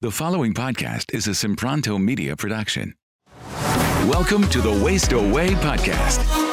The 0.00 0.12
following 0.12 0.54
podcast 0.54 1.12
is 1.12 1.26
a 1.26 1.30
Simpranto 1.30 2.00
media 2.00 2.36
production. 2.36 2.94
Welcome 4.06 4.48
to 4.50 4.60
the 4.60 4.70
Waist 4.70 5.10
Away 5.10 5.48
podcast. 5.54 6.47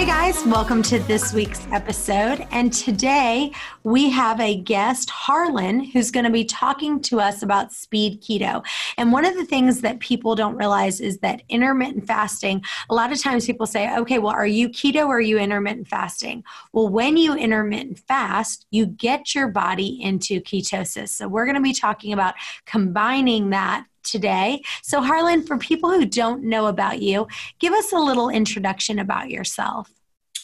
Hey 0.00 0.06
guys, 0.06 0.42
welcome 0.46 0.80
to 0.84 0.98
this 1.00 1.34
week's 1.34 1.60
episode. 1.72 2.46
And 2.52 2.72
today 2.72 3.52
we 3.84 4.08
have 4.08 4.40
a 4.40 4.56
guest, 4.56 5.10
Harlan, 5.10 5.80
who's 5.80 6.10
going 6.10 6.24
to 6.24 6.30
be 6.30 6.46
talking 6.46 7.02
to 7.02 7.20
us 7.20 7.42
about 7.42 7.74
speed 7.74 8.22
keto. 8.22 8.64
And 8.96 9.12
one 9.12 9.26
of 9.26 9.36
the 9.36 9.44
things 9.44 9.82
that 9.82 10.00
people 10.00 10.34
don't 10.34 10.56
realize 10.56 11.02
is 11.02 11.18
that 11.18 11.42
intermittent 11.50 12.06
fasting, 12.06 12.64
a 12.88 12.94
lot 12.94 13.12
of 13.12 13.20
times 13.20 13.44
people 13.44 13.66
say, 13.66 13.94
okay, 13.98 14.18
well, 14.18 14.32
are 14.32 14.46
you 14.46 14.70
keto 14.70 15.06
or 15.06 15.18
are 15.18 15.20
you 15.20 15.38
intermittent 15.38 15.86
fasting? 15.86 16.44
Well, 16.72 16.88
when 16.88 17.18
you 17.18 17.34
intermittent 17.34 17.98
fast, 17.98 18.64
you 18.70 18.86
get 18.86 19.34
your 19.34 19.48
body 19.48 20.00
into 20.00 20.40
ketosis. 20.40 21.10
So 21.10 21.28
we're 21.28 21.44
going 21.44 21.56
to 21.56 21.60
be 21.60 21.74
talking 21.74 22.14
about 22.14 22.36
combining 22.64 23.50
that 23.50 23.84
today. 24.02 24.62
So, 24.82 25.00
Harlan, 25.00 25.46
for 25.46 25.58
people 25.58 25.90
who 25.90 26.06
don't 26.06 26.44
know 26.44 26.66
about 26.66 27.00
you, 27.00 27.26
give 27.58 27.72
us 27.72 27.92
a 27.92 27.98
little 27.98 28.28
introduction 28.28 28.98
about 28.98 29.30
yourself. 29.30 29.90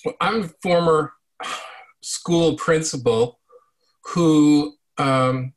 Well, 0.04 0.14
I'm 0.20 0.44
a 0.44 0.48
former 0.62 1.12
school 2.02 2.56
principal 2.56 3.40
who 4.04 4.74
um, 4.98 5.52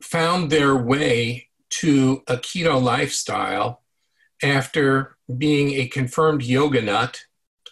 found 0.00 0.50
their 0.50 0.76
way 0.76 1.48
to 1.68 2.22
a 2.26 2.36
keto 2.36 2.82
lifestyle 2.82 3.82
after 4.42 5.16
being 5.38 5.74
a 5.74 5.86
confirmed 5.86 6.42
yoga 6.42 6.82
nut. 6.82 7.20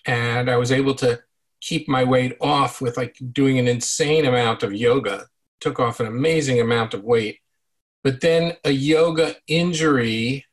And 0.06 0.50
I 0.50 0.56
was 0.56 0.72
able 0.72 0.94
to 0.96 1.20
keep 1.60 1.88
my 1.88 2.04
weight 2.04 2.36
off 2.40 2.80
with 2.80 2.96
like 2.96 3.16
doing 3.32 3.58
an 3.58 3.68
insane 3.68 4.24
amount 4.24 4.62
of 4.62 4.72
yoga, 4.72 5.26
took 5.60 5.78
off 5.78 6.00
an 6.00 6.06
amazing 6.06 6.60
amount 6.60 6.94
of 6.94 7.04
weight 7.04 7.40
but 8.02 8.20
then 8.20 8.56
a 8.64 8.70
yoga 8.70 9.36
injury 9.46 10.46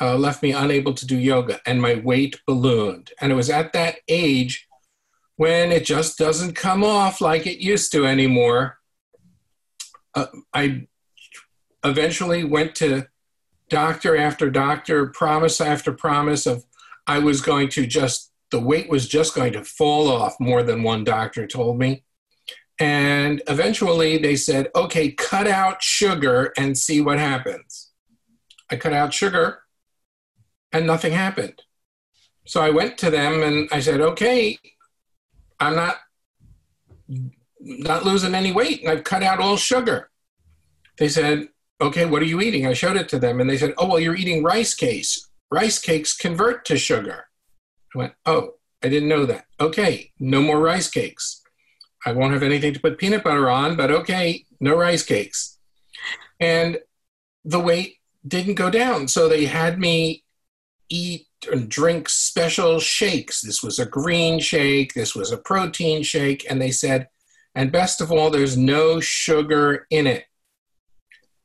uh, 0.00 0.16
left 0.16 0.42
me 0.42 0.52
unable 0.52 0.94
to 0.94 1.06
do 1.06 1.16
yoga 1.16 1.60
and 1.66 1.80
my 1.80 1.94
weight 1.96 2.40
ballooned. 2.46 3.12
And 3.20 3.30
it 3.30 3.34
was 3.34 3.50
at 3.50 3.72
that 3.74 3.96
age 4.08 4.66
when 5.36 5.72
it 5.72 5.84
just 5.84 6.18
doesn't 6.18 6.54
come 6.54 6.82
off 6.84 7.20
like 7.20 7.46
it 7.46 7.58
used 7.58 7.92
to 7.92 8.06
anymore. 8.06 8.78
Uh, 10.14 10.26
I 10.52 10.86
eventually 11.84 12.44
went 12.44 12.74
to 12.76 13.06
doctor 13.68 14.16
after 14.16 14.50
doctor, 14.50 15.06
promise 15.08 15.60
after 15.60 15.92
promise 15.92 16.46
of 16.46 16.64
I 17.06 17.18
was 17.18 17.40
going 17.40 17.68
to 17.70 17.86
just, 17.86 18.32
the 18.50 18.60
weight 18.60 18.88
was 18.88 19.08
just 19.08 19.34
going 19.34 19.52
to 19.54 19.64
fall 19.64 20.08
off, 20.08 20.36
more 20.40 20.62
than 20.62 20.82
one 20.82 21.04
doctor 21.04 21.46
told 21.46 21.78
me. 21.78 22.04
And 22.80 23.42
eventually 23.46 24.18
they 24.18 24.36
said, 24.36 24.68
okay, 24.74 25.12
cut 25.12 25.46
out 25.46 25.82
sugar 25.82 26.52
and 26.56 26.76
see 26.76 27.00
what 27.00 27.18
happens. 27.18 27.90
I 28.70 28.76
cut 28.76 28.92
out 28.92 29.14
sugar 29.14 29.62
and 30.72 30.86
nothing 30.86 31.12
happened. 31.12 31.62
So 32.46 32.60
I 32.60 32.70
went 32.70 32.98
to 32.98 33.10
them 33.10 33.42
and 33.42 33.68
I 33.72 33.80
said, 33.80 34.00
okay, 34.00 34.58
I'm 35.60 35.76
not 35.76 35.96
not 37.60 38.04
losing 38.04 38.34
any 38.34 38.52
weight 38.52 38.82
and 38.82 38.90
I've 38.90 39.04
cut 39.04 39.22
out 39.22 39.40
all 39.40 39.56
sugar. 39.56 40.10
They 40.98 41.08
said, 41.08 41.48
okay, 41.80 42.04
what 42.04 42.22
are 42.22 42.26
you 42.26 42.40
eating? 42.40 42.66
I 42.66 42.74
showed 42.74 42.96
it 42.96 43.08
to 43.10 43.18
them 43.18 43.40
and 43.40 43.48
they 43.48 43.56
said, 43.56 43.74
oh, 43.78 43.86
well, 43.86 44.00
you're 44.00 44.16
eating 44.16 44.42
rice 44.42 44.74
cakes. 44.74 45.30
Rice 45.50 45.78
cakes 45.78 46.14
convert 46.16 46.64
to 46.66 46.76
sugar. 46.76 47.26
I 47.94 47.98
went, 47.98 48.12
oh, 48.26 48.54
I 48.82 48.88
didn't 48.88 49.08
know 49.08 49.24
that. 49.26 49.46
Okay, 49.60 50.12
no 50.18 50.42
more 50.42 50.60
rice 50.60 50.90
cakes. 50.90 51.43
I 52.06 52.12
won't 52.12 52.32
have 52.32 52.42
anything 52.42 52.74
to 52.74 52.80
put 52.80 52.98
peanut 52.98 53.24
butter 53.24 53.48
on, 53.48 53.76
but 53.76 53.90
okay, 53.90 54.44
no 54.60 54.76
rice 54.76 55.02
cakes. 55.02 55.58
And 56.38 56.78
the 57.44 57.60
weight 57.60 57.96
didn't 58.26 58.54
go 58.54 58.70
down. 58.70 59.08
So 59.08 59.28
they 59.28 59.46
had 59.46 59.78
me 59.78 60.24
eat 60.88 61.26
and 61.50 61.68
drink 61.68 62.08
special 62.08 62.80
shakes. 62.80 63.40
This 63.40 63.62
was 63.62 63.78
a 63.78 63.86
green 63.86 64.40
shake, 64.40 64.94
this 64.94 65.14
was 65.14 65.30
a 65.30 65.38
protein 65.38 66.02
shake. 66.02 66.46
And 66.48 66.60
they 66.60 66.70
said, 66.70 67.08
and 67.54 67.70
best 67.70 68.00
of 68.00 68.10
all, 68.10 68.30
there's 68.30 68.56
no 68.56 69.00
sugar 69.00 69.86
in 69.90 70.06
it. 70.06 70.24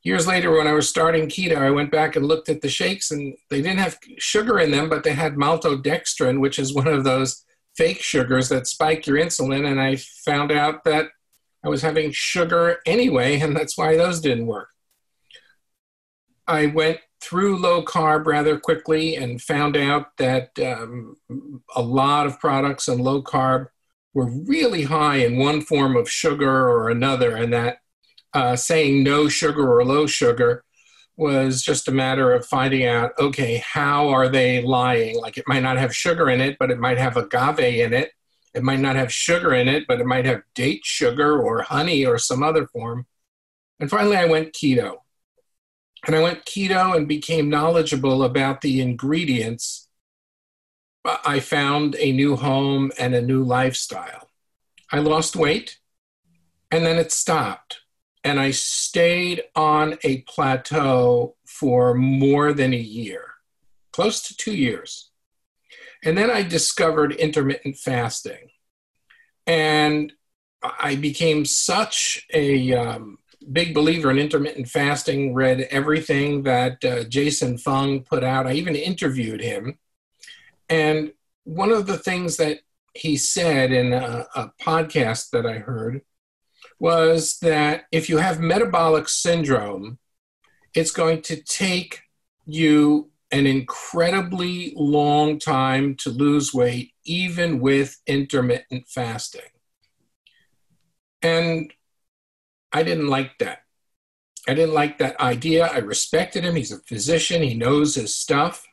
Years 0.02 0.26
later, 0.26 0.56
when 0.56 0.66
I 0.66 0.72
was 0.72 0.88
starting 0.88 1.28
keto, 1.28 1.58
I 1.58 1.70
went 1.70 1.92
back 1.92 2.16
and 2.16 2.26
looked 2.26 2.48
at 2.48 2.62
the 2.62 2.70
shakes, 2.70 3.10
and 3.10 3.36
they 3.50 3.60
didn't 3.60 3.80
have 3.80 3.98
sugar 4.18 4.58
in 4.58 4.70
them, 4.70 4.88
but 4.88 5.04
they 5.04 5.12
had 5.12 5.34
maltodextrin, 5.34 6.40
which 6.40 6.58
is 6.58 6.72
one 6.72 6.88
of 6.88 7.04
those 7.04 7.44
fake 7.76 8.02
sugars 8.02 8.48
that 8.48 8.66
spike 8.66 9.06
your 9.06 9.16
insulin. 9.16 9.70
And 9.70 9.80
I 9.80 9.96
found 9.96 10.52
out 10.52 10.84
that 10.84 11.06
I 11.64 11.68
was 11.68 11.82
having 11.82 12.10
sugar 12.10 12.78
anyway, 12.86 13.40
and 13.40 13.54
that's 13.54 13.76
why 13.76 13.96
those 13.96 14.20
didn't 14.20 14.46
work. 14.46 14.68
I 16.46 16.66
went 16.66 16.98
through 17.20 17.58
low 17.58 17.84
carb 17.84 18.26
rather 18.26 18.58
quickly 18.58 19.16
and 19.16 19.40
found 19.40 19.76
out 19.76 20.16
that 20.16 20.58
um, 20.58 21.16
a 21.76 21.82
lot 21.82 22.26
of 22.26 22.40
products 22.40 22.88
on 22.88 22.98
low 22.98 23.22
carb 23.22 23.66
were 24.14 24.26
really 24.26 24.82
high 24.82 25.16
in 25.16 25.38
one 25.38 25.60
form 25.60 25.96
of 25.96 26.10
sugar 26.10 26.68
or 26.68 26.88
another, 26.88 27.36
and 27.36 27.52
that 27.52 27.78
uh, 28.32 28.56
saying 28.56 29.02
no 29.02 29.28
sugar 29.28 29.70
or 29.70 29.84
low 29.84 30.06
sugar 30.06 30.64
was 31.20 31.62
just 31.62 31.86
a 31.86 31.92
matter 31.92 32.32
of 32.32 32.46
finding 32.46 32.86
out 32.86 33.12
okay 33.18 33.58
how 33.58 34.08
are 34.08 34.28
they 34.28 34.62
lying? 34.62 35.20
Like 35.20 35.36
it 35.36 35.44
might 35.46 35.62
not 35.62 35.76
have 35.76 35.94
sugar 35.94 36.30
in 36.30 36.40
it 36.40 36.56
but 36.58 36.70
it 36.70 36.78
might 36.78 36.96
have 36.96 37.18
agave 37.18 37.58
in 37.58 37.92
it. 37.92 38.12
It 38.54 38.62
might 38.62 38.80
not 38.80 38.96
have 38.96 39.12
sugar 39.12 39.52
in 39.52 39.68
it 39.68 39.84
but 39.86 40.00
it 40.00 40.06
might 40.06 40.24
have 40.24 40.42
date 40.54 40.80
sugar 40.82 41.38
or 41.38 41.60
honey 41.60 42.06
or 42.06 42.16
some 42.16 42.42
other 42.42 42.66
form. 42.66 43.06
And 43.78 43.90
finally 43.90 44.16
i 44.16 44.24
went 44.24 44.54
keto. 44.54 44.96
And 46.06 46.16
i 46.16 46.22
went 46.22 46.46
keto 46.46 46.96
and 46.96 47.06
became 47.06 47.50
knowledgeable 47.50 48.24
about 48.24 48.62
the 48.62 48.80
ingredients 48.80 49.88
i 51.24 51.38
found 51.38 51.96
a 51.96 52.12
new 52.12 52.36
home 52.36 52.92
and 52.98 53.14
a 53.14 53.22
new 53.22 53.44
lifestyle. 53.44 54.30
I 54.90 55.00
lost 55.00 55.36
weight 55.36 55.78
and 56.70 56.86
then 56.86 56.96
it 56.96 57.12
stopped 57.12 57.79
and 58.24 58.38
I 58.38 58.50
stayed 58.50 59.42
on 59.56 59.98
a 60.04 60.22
plateau 60.22 61.36
for 61.46 61.94
more 61.94 62.52
than 62.52 62.74
a 62.74 62.78
year, 62.78 63.24
close 63.92 64.22
to 64.28 64.36
two 64.36 64.54
years. 64.54 65.10
And 66.04 66.16
then 66.16 66.30
I 66.30 66.42
discovered 66.42 67.12
intermittent 67.12 67.76
fasting. 67.76 68.50
And 69.46 70.12
I 70.62 70.96
became 70.96 71.44
such 71.44 72.26
a 72.32 72.74
um, 72.74 73.18
big 73.52 73.74
believer 73.74 74.10
in 74.10 74.18
intermittent 74.18 74.68
fasting, 74.68 75.34
read 75.34 75.62
everything 75.70 76.42
that 76.42 76.84
uh, 76.84 77.04
Jason 77.04 77.56
Fung 77.56 78.00
put 78.00 78.22
out. 78.22 78.46
I 78.46 78.52
even 78.52 78.76
interviewed 78.76 79.40
him. 79.40 79.78
And 80.68 81.12
one 81.44 81.72
of 81.72 81.86
the 81.86 81.98
things 81.98 82.36
that 82.36 82.60
he 82.94 83.16
said 83.16 83.72
in 83.72 83.92
a, 83.92 84.26
a 84.34 84.52
podcast 84.60 85.30
that 85.30 85.46
I 85.46 85.58
heard 85.58 86.02
was 86.80 87.38
that 87.40 87.84
if 87.92 88.08
you 88.08 88.16
have 88.18 88.40
metabolic 88.40 89.08
syndrome, 89.08 89.98
it's 90.74 90.90
going 90.90 91.20
to 91.22 91.36
take 91.36 92.00
you 92.46 93.10
an 93.30 93.46
incredibly 93.46 94.72
long 94.76 95.38
time 95.38 95.94
to 95.94 96.10
lose 96.10 96.52
weight, 96.52 96.92
even 97.04 97.60
with 97.60 98.00
intermittent 98.06 98.88
fasting. 98.88 99.42
And 101.22 101.72
I 102.72 102.82
didn't 102.82 103.08
like 103.08 103.38
that. 103.38 103.60
I 104.48 104.54
didn't 104.54 104.74
like 104.74 104.98
that 104.98 105.20
idea. 105.20 105.66
I 105.66 105.78
respected 105.78 106.44
him. 106.44 106.56
He's 106.56 106.72
a 106.72 106.78
physician, 106.78 107.42
he 107.42 107.54
knows 107.54 107.94
his 107.94 108.16
stuff. 108.16 108.66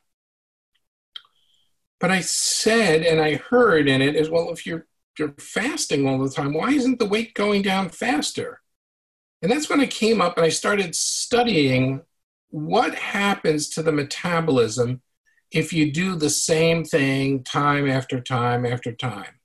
But 2.00 2.12
I 2.12 2.22
said, 2.22 3.02
and 3.04 3.20
I 3.20 3.36
heard 3.36 3.88
in 3.90 4.02
it 4.02 4.16
as 4.16 4.30
well, 4.30 4.52
if 4.52 4.66
you're 4.66 4.86
you're 5.18 5.36
fasting 5.40 6.08
all 6.08 6.20
the 6.20 6.30
time. 6.30 6.54
Why 6.54 6.72
isn't 6.72 7.00
the 7.00 7.06
weight 7.06 7.34
going 7.34 7.62
down 7.62 7.90
faster? 7.90 8.62
And 9.42 9.52
that's 9.52 9.70
when 9.70 9.80
I 9.80 9.86
came 9.86 10.22
up 10.22 10.38
and 10.38 10.46
I 10.46 10.50
started 10.50 10.96
studying 10.96 12.02
what 12.50 12.96
happens 12.96 13.70
to 13.70 13.84
the 13.84 13.92
metabolism 13.92 15.02
if 15.52 15.72
you 15.72 15.92
do 15.92 16.16
the 16.16 16.30
same 16.30 16.84
thing 16.84 17.44
time 17.44 17.90
after 17.90 18.20
time 18.20 18.66
after 18.66 18.92
time. 18.92 19.40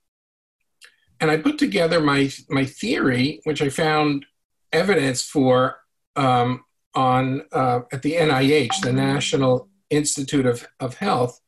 And 1.21 1.31
I 1.31 1.37
put 1.37 1.59
together 1.59 2.01
my, 2.01 2.31
my 2.49 2.65
theory, 2.65 3.41
which 3.45 3.63
I 3.63 3.69
found 3.69 4.27
evidence 4.73 5.23
for 5.23 5.77
um, 6.17 6.65
on 6.95 7.43
uh, 7.53 7.81
at 7.93 8.03
the 8.03 8.15
NIH, 8.15 8.81
the 8.83 8.93
National 8.93 9.69
Institute 9.91 10.47
of, 10.47 10.67
of 10.81 10.97
Health, 10.97 11.41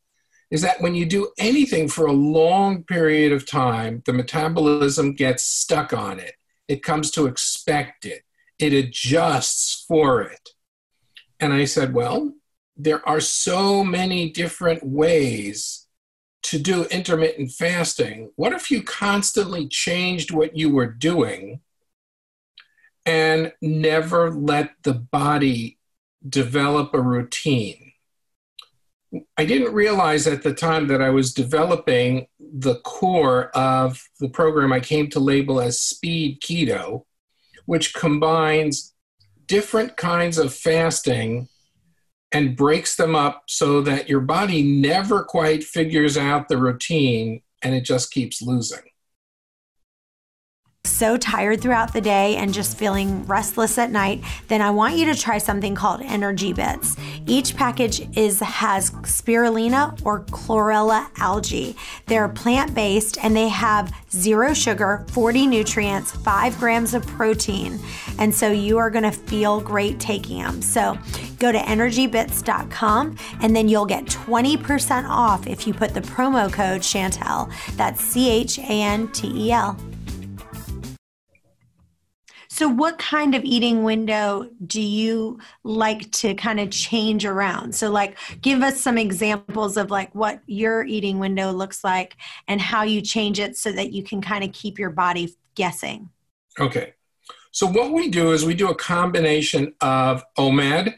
is 0.55 0.63
that 0.63 0.81
when 0.81 0.95
you 0.95 1.05
do 1.05 1.33
anything 1.39 1.89
for 1.89 2.07
a 2.07 2.13
long 2.13 2.85
period 2.85 3.33
of 3.33 3.45
time, 3.45 4.03
the 4.07 4.13
metabolism 4.13 5.13
gets 5.15 5.43
stuck 5.43 5.93
on 5.93 6.21
it. 6.21 6.35
It 6.69 6.83
comes 6.83 7.11
to 7.13 7.27
expect 7.27 8.05
it, 8.07 8.23
it 8.59 8.73
adjusts 8.73 9.85
for 9.89 10.23
it. 10.23 10.51
And 11.41 11.53
I 11.53 11.65
said, 11.65 11.93
well, 11.93 12.33
there 12.77 13.07
are 13.09 13.21
so 13.21 13.83
many 13.83 14.31
different 14.31 14.87
ways 14.87 15.89
to 16.45 16.59
do 16.59 16.85
intermittent 16.85 17.51
fasting. 17.51 18.31
What 18.37 18.53
if 18.53 18.71
you 18.71 18.83
constantly 18.83 19.67
changed 19.67 20.31
what 20.31 20.57
you 20.57 20.71
were 20.71 20.87
doing 20.87 21.61
and 23.05 23.53
never 23.61 24.31
let 24.31 24.75
the 24.83 24.95
body 24.95 25.79
develop 26.27 26.95
a 26.95 27.01
routine. 27.01 27.93
I 29.37 29.45
didn't 29.45 29.75
realize 29.75 30.27
at 30.27 30.43
the 30.43 30.55
time 30.55 30.89
that 30.89 31.03
I 31.03 31.11
was 31.11 31.35
developing 31.35 32.27
the 32.39 32.77
core 32.81 33.51
of 33.57 34.03
the 34.21 34.29
program 34.29 34.73
I 34.73 34.81
came 34.81 35.09
to 35.11 35.21
label 35.21 35.61
as 35.61 35.81
Speed 35.81 36.41
Keto, 36.41 37.05
which 37.67 37.95
combines 37.95 38.95
different 39.47 39.97
kinds 39.97 40.39
of 40.39 40.55
fasting 40.55 41.49
and 42.33 42.57
breaks 42.57 42.97
them 42.97 43.15
up 43.15 43.45
so 43.49 43.81
that 43.83 44.09
your 44.09 44.21
body 44.21 44.63
never 44.63 45.23
quite 45.23 45.63
figures 45.63 46.17
out 46.17 46.49
the 46.49 46.57
routine 46.57 47.43
and 47.63 47.75
it 47.75 47.83
just 47.83 48.11
keeps 48.11 48.43
losing 48.43 48.83
so 50.85 51.17
tired 51.17 51.61
throughout 51.61 51.93
the 51.93 52.01
day 52.01 52.37
and 52.37 52.53
just 52.53 52.77
feeling 52.77 53.25
restless 53.27 53.79
at 53.79 53.91
night, 53.91 54.23
then 54.49 54.61
I 54.61 54.71
want 54.71 54.97
you 54.97 55.07
to 55.07 55.15
try 55.15 55.39
something 55.39 55.75
called 55.75 56.03
Energy 56.03 56.53
Bits. 56.53 56.97
Each 57.27 57.57
package 57.57 58.07
is 58.17 58.41
has 58.41 58.91
spirulina 58.91 60.01
or 60.05 60.21
chlorella 60.25 61.09
algae. 61.19 61.77
They're 62.07 62.29
plant-based 62.29 63.19
and 63.25 63.35
they 63.35 63.49
have 63.49 63.93
zero 64.11 64.55
sugar, 64.55 65.05
40 65.11 65.47
nutrients, 65.47 66.13
5 66.13 66.59
grams 66.59 66.95
of 66.95 67.07
protein. 67.07 67.79
And 68.19 68.35
so 68.35 68.51
you 68.51 68.79
are 68.79 68.91
going 68.91 69.05
to 69.05 69.13
feel 69.13 69.61
great 69.61 69.99
taking 69.99 70.43
them. 70.43 70.63
So 70.63 70.99
go 71.39 71.51
to 71.51 71.59
energybits.com 71.59 73.17
and 73.41 73.57
then 73.57 73.69
you'll 73.69 73.87
get 73.87 74.05
20% 74.05 75.09
off 75.09 75.47
if 75.47 75.67
you 75.67 75.75
put 75.75 75.95
the 75.95 76.01
promo 76.01 76.53
code 76.53 76.83
Chantel. 76.83 77.53
That's 77.77 78.01
C 78.01 78.31
H 78.31 78.59
A 78.59 78.63
N 78.63 79.09
T 79.13 79.49
E 79.49 79.53
L. 79.53 79.79
So, 82.55 82.69
what 82.69 82.99
kind 82.99 83.35
of 83.35 83.43
eating 83.43 83.83
window 83.83 84.49
do 84.65 84.81
you 84.81 85.41
like 85.65 86.09
to 86.13 86.35
kind 86.37 86.61
of 86.61 86.71
change 86.71 87.27
around? 87.27 87.75
So, 87.75 87.91
like, 87.91 88.17
give 88.43 88.63
us 88.63 88.81
some 88.81 88.97
examples 88.97 89.77
of 89.77 89.91
like 89.91 90.15
what 90.15 90.41
your 90.47 90.85
eating 90.85 91.19
window 91.19 91.51
looks 91.51 91.83
like 91.83 92.17
and 92.47 92.61
how 92.61 92.85
you 92.85 93.01
change 93.01 93.41
it 93.41 93.57
so 93.57 93.73
that 93.73 93.93
you 93.93 94.05
can 94.05 94.21
kind 94.21 94.45
of 94.45 94.53
keep 94.53 94.79
your 94.79 94.91
body 94.91 95.35
guessing. 95.57 96.11
Okay. 96.61 96.95
So, 97.51 97.67
what 97.67 97.91
we 97.91 98.09
do 98.09 98.31
is 98.31 98.45
we 98.45 98.55
do 98.55 98.71
a 98.71 98.77
combination 98.77 99.75
of 99.81 100.23
OMAD, 100.39 100.95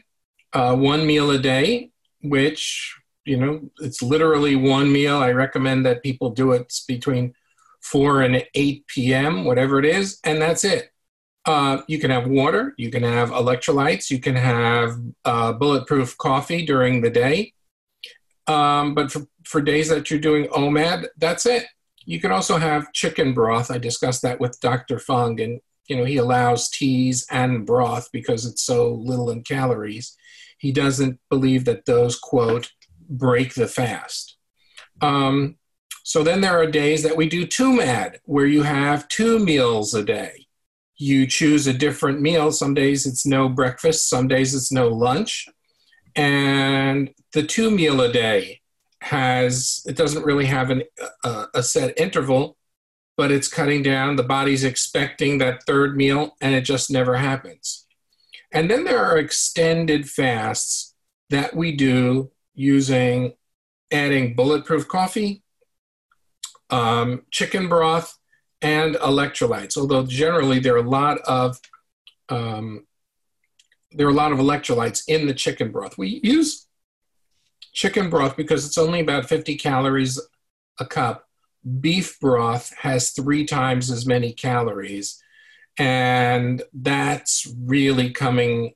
uh, 0.53 0.75
one 0.75 1.07
meal 1.07 1.31
a 1.31 1.39
day, 1.39 1.89
which, 2.21 2.95
you 3.25 3.37
know, 3.37 3.67
it's 3.79 4.03
literally 4.03 4.55
one 4.55 4.91
meal. 4.91 5.17
I 5.17 5.31
recommend 5.31 5.87
that 5.87 6.03
people 6.03 6.29
do 6.29 6.51
it 6.51 6.71
between 6.87 7.33
4 7.81 8.21
and 8.21 8.45
8 8.53 8.85
p.m., 8.85 9.43
whatever 9.43 9.79
it 9.79 9.85
is, 9.85 10.19
and 10.23 10.39
that's 10.39 10.63
it 10.63 10.91
uh, 11.47 11.81
you 11.87 11.97
can 11.97 12.11
have 12.11 12.27
water, 12.27 12.73
you 12.77 12.91
can 12.91 13.03
have 13.03 13.29
electrolytes, 13.29 14.11
you 14.11 14.19
can 14.19 14.35
have 14.35 14.97
uh, 15.23 15.53
bulletproof 15.53 16.17
coffee 16.17 16.65
during 16.65 17.01
the 17.01 17.09
day. 17.09 17.53
Um, 18.47 18.93
but 18.93 19.11
for, 19.11 19.21
for 19.45 19.61
days 19.61 19.87
that 19.87 20.11
you're 20.11 20.19
doing 20.19 20.47
OMAD, 20.47 21.07
that's 21.17 21.45
it. 21.45 21.65
You 22.05 22.19
can 22.19 22.31
also 22.31 22.57
have 22.57 22.91
chicken 22.91 23.33
broth. 23.33 23.71
I 23.71 23.77
discussed 23.77 24.21
that 24.23 24.41
with 24.41 24.59
Dr. 24.59 24.99
Fung, 24.99 25.39
and 25.39 25.61
you 25.87 25.95
know 25.95 26.05
he 26.05 26.17
allows 26.17 26.69
teas 26.69 27.25
and 27.31 27.65
broth 27.65 28.09
because 28.11 28.45
it's 28.45 28.63
so 28.63 28.93
little 28.93 29.29
in 29.29 29.43
calories. 29.43 30.15
He 30.57 30.71
doesn't 30.71 31.19
believe 31.29 31.65
that 31.65 31.85
those 31.85 32.17
quote 32.17 32.71
break 33.09 33.53
the 33.53 33.67
fast. 33.67 34.37
Um, 35.01 35.57
so 36.03 36.23
then 36.23 36.41
there 36.41 36.57
are 36.57 36.67
days 36.67 37.03
that 37.03 37.17
we 37.17 37.27
do 37.27 37.45
two 37.45 37.73
mad, 37.73 38.19
where 38.23 38.45
you 38.45 38.63
have 38.63 39.07
two 39.09 39.39
meals 39.39 39.93
a 39.93 40.03
day 40.03 40.46
you 40.97 41.27
choose 41.27 41.67
a 41.67 41.73
different 41.73 42.21
meal. 42.21 42.51
Some 42.51 42.73
days 42.73 43.05
it's 43.05 43.25
no 43.25 43.49
breakfast, 43.49 44.09
some 44.09 44.27
days 44.27 44.55
it's 44.55 44.71
no 44.71 44.87
lunch. 44.87 45.47
And 46.15 47.11
the 47.33 47.43
two 47.43 47.69
meal 47.69 48.01
a 48.01 48.11
day 48.11 48.61
has, 49.01 49.83
it 49.85 49.95
doesn't 49.95 50.25
really 50.25 50.45
have 50.45 50.71
an, 50.71 50.83
a, 51.53 51.61
set 51.61 51.99
interval, 51.99 52.57
but 53.15 53.31
it's 53.31 53.47
cutting 53.47 53.83
down. 53.83 54.15
The 54.15 54.23
body's 54.23 54.63
expecting 54.63 55.37
that 55.37 55.63
third 55.63 55.95
meal, 55.95 56.35
and 56.41 56.55
it 56.55 56.61
just 56.61 56.89
never 56.89 57.17
happens. 57.17 57.85
And 58.51 58.69
then 58.69 58.83
there 58.83 59.03
are 59.05 59.17
extended 59.17 60.09
fasts 60.09 60.95
that 61.29 61.55
we 61.55 61.75
do 61.75 62.31
using 62.55 63.33
adding 63.91 64.35
bulletproof 64.35 64.87
coffee, 64.87 65.43
um, 66.69 67.23
chicken 67.31 67.69
broth, 67.69 68.17
and 68.61 68.95
electrolytes. 68.95 69.77
Although 69.77 70.05
generally 70.05 70.59
there 70.59 70.75
are 70.75 70.85
a 70.85 70.89
lot 70.89 71.19
of 71.19 71.59
um, 72.29 72.85
there 73.91 74.07
are 74.07 74.11
a 74.11 74.13
lot 74.13 74.31
of 74.31 74.39
electrolytes 74.39 75.03
in 75.07 75.27
the 75.27 75.33
chicken 75.33 75.71
broth. 75.71 75.97
We 75.97 76.19
use 76.23 76.67
chicken 77.73 78.09
broth 78.09 78.35
because 78.35 78.65
it's 78.65 78.77
only 78.77 78.99
about 78.99 79.29
50 79.29 79.55
calories 79.57 80.19
a 80.79 80.85
cup. 80.85 81.25
Beef 81.79 82.19
broth 82.19 82.73
has 82.79 83.11
three 83.11 83.45
times 83.45 83.89
as 83.89 84.05
many 84.05 84.33
calories, 84.33 85.21
and 85.77 86.61
that's 86.73 87.51
really 87.63 88.11
coming 88.11 88.73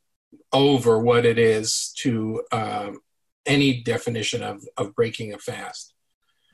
over 0.54 1.00
what 1.00 1.26
it 1.26 1.38
is 1.38 1.94
to 1.98 2.44
um, 2.52 3.00
any 3.46 3.82
definition 3.82 4.44
of, 4.44 4.64
of 4.78 4.96
breaking 4.96 5.34
a 5.34 5.38
fast. 5.38 5.94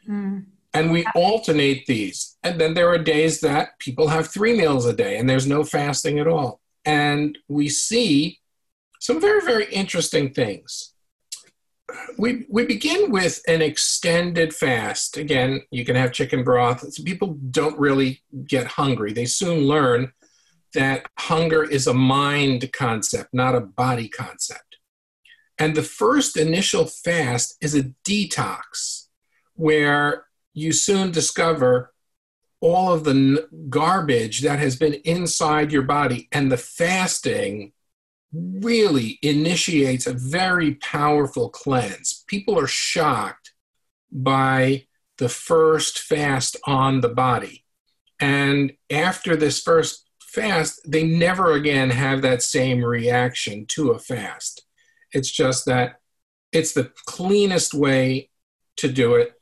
Mm 0.07 0.45
and 0.73 0.91
we 0.91 1.05
alternate 1.15 1.85
these. 1.85 2.37
And 2.43 2.59
then 2.59 2.73
there 2.73 2.89
are 2.89 2.97
days 2.97 3.41
that 3.41 3.79
people 3.79 4.09
have 4.09 4.27
three 4.27 4.55
meals 4.55 4.85
a 4.85 4.93
day 4.93 5.17
and 5.17 5.29
there's 5.29 5.47
no 5.47 5.63
fasting 5.63 6.19
at 6.19 6.27
all. 6.27 6.61
And 6.85 7.37
we 7.47 7.69
see 7.69 8.39
some 8.99 9.19
very, 9.19 9.41
very 9.41 9.65
interesting 9.71 10.33
things. 10.33 10.93
We, 12.17 12.45
we 12.49 12.65
begin 12.65 13.11
with 13.11 13.41
an 13.47 13.61
extended 13.61 14.53
fast. 14.53 15.15
Again, 15.17 15.61
you 15.71 15.85
can 15.85 15.95
have 15.95 16.11
chicken 16.11 16.43
broth. 16.43 16.83
People 17.05 17.37
don't 17.49 17.79
really 17.79 18.21
get 18.45 18.67
hungry. 18.67 19.13
They 19.13 19.25
soon 19.25 19.67
learn 19.67 20.11
that 20.73 21.07
hunger 21.17 21.63
is 21.63 21.87
a 21.87 21.93
mind 21.93 22.69
concept, 22.73 23.33
not 23.33 23.55
a 23.55 23.61
body 23.61 24.09
concept. 24.09 24.77
And 25.57 25.75
the 25.75 25.83
first 25.83 26.37
initial 26.37 26.85
fast 26.85 27.55
is 27.61 27.73
a 27.73 27.93
detox 28.05 29.07
where 29.55 30.26
you 30.57 30.71
soon 30.71 31.11
discover 31.11 31.93
all 32.61 32.91
of 32.91 33.03
the 33.03 33.47
garbage 33.69 34.41
that 34.41 34.57
has 34.57 34.75
been 34.75 34.95
inside 35.05 35.71
your 35.71 35.83
body. 35.83 36.27
And 36.31 36.51
the 36.51 36.57
fasting 36.57 37.73
really 38.33 39.19
initiates 39.21 40.07
a 40.07 40.13
very 40.13 40.73
powerful 40.75 41.49
cleanse. 41.49 42.23
People 42.25 42.59
are 42.59 42.67
shocked 42.67 43.53
by 44.11 44.87
the 45.19 45.29
first 45.29 45.99
fast 45.99 46.57
on 46.65 47.01
the 47.01 47.09
body. 47.09 47.63
And 48.19 48.73
after 48.89 49.35
this 49.35 49.61
first 49.61 50.09
fast, 50.19 50.81
they 50.89 51.03
never 51.03 51.53
again 51.53 51.91
have 51.91 52.23
that 52.23 52.41
same 52.41 52.83
reaction 52.83 53.67
to 53.67 53.91
a 53.91 53.99
fast. 53.99 54.65
It's 55.11 55.29
just 55.29 55.67
that 55.67 55.99
it's 56.51 56.73
the 56.73 56.91
cleanest 57.05 57.75
way 57.75 58.31
to 58.77 58.91
do 58.91 59.13
it 59.13 59.36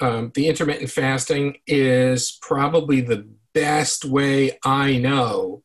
um, 0.00 0.32
the 0.34 0.48
intermittent 0.48 0.90
fasting 0.90 1.58
is 1.66 2.38
probably 2.40 3.00
the 3.00 3.28
best 3.54 4.04
way 4.04 4.58
I 4.64 4.98
know 4.98 5.62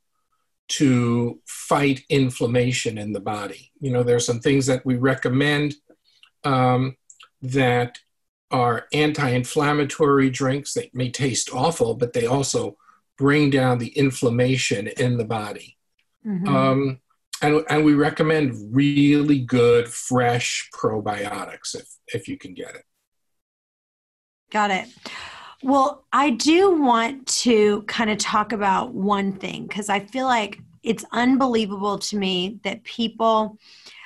to 0.69 1.39
fight 1.45 2.01
inflammation 2.09 2.97
in 2.97 3.13
the 3.13 3.19
body. 3.19 3.71
You 3.79 3.91
know, 3.91 4.03
there 4.03 4.15
are 4.15 4.21
some 4.21 4.39
things 4.39 4.65
that 4.67 4.85
we 4.85 4.95
recommend 4.95 5.75
um, 6.43 6.95
that 7.41 7.99
are 8.49 8.87
anti 8.93 9.29
inflammatory 9.29 10.29
drinks. 10.29 10.73
They 10.73 10.89
may 10.93 11.11
taste 11.11 11.53
awful, 11.53 11.95
but 11.95 12.13
they 12.13 12.25
also 12.25 12.77
bring 13.17 13.49
down 13.49 13.77
the 13.77 13.89
inflammation 13.89 14.87
in 14.87 15.17
the 15.17 15.25
body. 15.25 15.77
Mm-hmm. 16.25 16.47
Um, 16.47 16.99
and, 17.41 17.63
and 17.69 17.83
we 17.83 17.93
recommend 17.93 18.75
really 18.75 19.39
good, 19.39 19.89
fresh 19.89 20.69
probiotics 20.73 21.75
if, 21.75 21.87
if 22.07 22.27
you 22.27 22.37
can 22.37 22.53
get 22.53 22.75
it. 22.75 22.85
Got 24.53 24.69
it. 24.69 24.87
Well, 25.63 26.05
I 26.13 26.29
do 26.29 26.79
want 26.79 27.25
to 27.39 27.81
kind 27.83 28.11
of 28.11 28.19
talk 28.19 28.51
about 28.51 28.93
one 28.93 29.33
thing 29.33 29.65
because 29.65 29.89
I 29.89 30.01
feel 30.01 30.27
like 30.27 30.59
it's 30.83 31.03
unbelievable 31.11 31.97
to 31.97 32.17
me 32.17 32.59
that 32.63 32.83
people, 32.83 33.57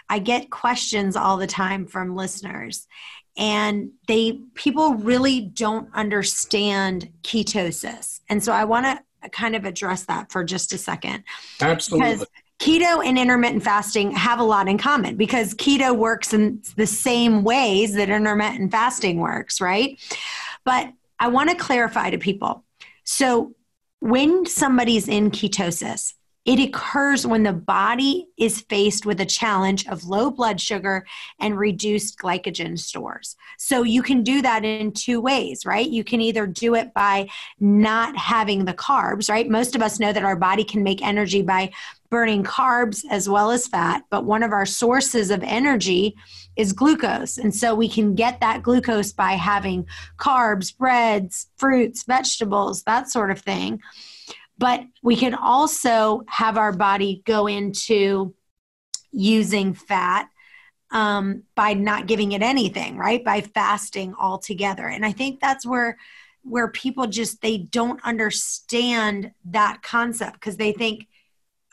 I 0.08 0.20
get 0.20 0.50
questions 0.50 1.18
all 1.18 1.36
the 1.36 1.48
time 1.48 1.86
from 1.86 2.16
listeners 2.16 2.88
and 3.36 3.92
they 4.08 4.40
people 4.54 4.96
really 4.96 5.42
don't 5.42 5.90
understand 5.94 7.10
ketosis. 7.24 8.22
And 8.30 8.42
so 8.42 8.54
I 8.54 8.64
want 8.64 8.86
to 8.86 9.30
kind 9.30 9.56
of 9.56 9.66
address 9.66 10.06
that 10.06 10.32
for 10.32 10.44
just 10.44 10.72
a 10.72 10.78
second. 10.78 11.24
Absolutely. 11.60 12.14
Because 12.14 12.28
keto 12.60 13.06
and 13.06 13.18
intermittent 13.18 13.64
fasting 13.64 14.12
have 14.12 14.40
a 14.40 14.44
lot 14.44 14.68
in 14.68 14.78
common 14.78 15.16
because 15.16 15.54
keto 15.54 15.96
works 15.96 16.34
in 16.34 16.62
the 16.76 16.88
same 16.88 17.44
ways 17.44 17.94
that 17.94 18.10
intermittent 18.10 18.72
fasting 18.72 19.20
works, 19.20 19.62
right? 19.62 20.00
But 20.64 20.92
I 21.20 21.28
want 21.28 21.50
to 21.50 21.56
clarify 21.56 22.10
to 22.10 22.18
people. 22.18 22.64
So, 23.04 23.54
when 24.00 24.46
somebody's 24.46 25.08
in 25.08 25.32
ketosis, 25.32 26.14
It 26.48 26.62
occurs 26.62 27.28
when 27.28 27.44
the 27.44 27.52
body 27.52 28.30
is 28.38 28.62
faced 28.62 29.06
with 29.06 29.20
a 29.20 29.26
challenge 29.26 29.86
of 29.90 30.06
low 30.06 30.32
blood 30.32 30.62
sugar 30.62 31.06
and 31.42 31.60
reduced 31.60 32.18
glycogen 32.18 32.80
stores. 32.80 33.36
So 33.58 33.84
you 33.84 34.02
can 34.02 34.24
do 34.24 34.42
that 34.42 34.64
in 34.64 34.94
two 34.94 35.20
ways, 35.20 35.66
right? 35.66 35.90
You 35.90 36.06
can 36.06 36.22
either 36.22 36.48
do 36.48 36.74
it 36.74 36.94
by 36.94 37.28
not 37.60 38.16
having 38.16 38.64
the 38.64 38.74
carbs, 38.74 39.30
right? 39.30 39.50
Most 39.50 39.76
of 39.76 39.82
us 39.82 40.00
know 40.00 40.14
that 40.14 40.24
our 40.24 40.38
body 40.38 40.64
can 40.64 40.84
make 40.84 41.06
energy 41.06 41.42
by 41.42 41.72
burning 42.10 42.44
carbs 42.44 43.04
as 43.10 43.28
well 43.28 43.52
as 43.52 43.68
fat, 43.68 44.04
but 44.10 44.26
one 44.26 44.44
of 44.44 44.52
our 44.52 44.66
sources 44.66 45.32
of 45.32 45.44
energy 45.44 46.16
is 46.56 46.74
glucose. 46.74 47.38
And 47.38 47.54
so 47.54 47.76
we 47.76 47.90
can 47.90 48.16
get 48.16 48.40
that 48.40 48.64
glucose 48.64 49.12
by 49.12 49.34
having 49.34 49.86
carbs, 50.18 50.76
breads, 50.76 51.48
fruits, 51.58 52.04
vegetables, 52.04 52.84
that 52.84 53.10
sort 53.10 53.32
of 53.32 53.40
thing. 53.40 53.82
But 54.58 54.86
we 55.04 55.16
can 55.16 55.36
also 55.36 56.24
have 56.28 56.58
our 56.58 56.74
body 56.74 57.22
go 57.26 57.48
into 57.48 58.34
using 59.12 59.74
fat 59.74 60.30
um, 60.92 61.44
by 61.56 61.74
not 61.74 62.08
giving 62.08 62.32
it 62.32 62.42
anything, 62.42 62.98
right? 62.98 63.24
By 63.24 63.42
fasting 63.42 64.16
altogether. 64.20 64.88
And 64.88 65.06
I 65.06 65.12
think 65.12 65.40
that's 65.40 65.66
where 65.66 65.98
where 66.44 66.70
people 66.70 67.08
just 67.08 67.42
they 67.42 67.58
don't 67.58 68.00
understand 68.06 69.32
that 69.46 69.82
concept 69.82 70.34
because 70.34 70.56
they 70.56 70.72
think 70.72 71.08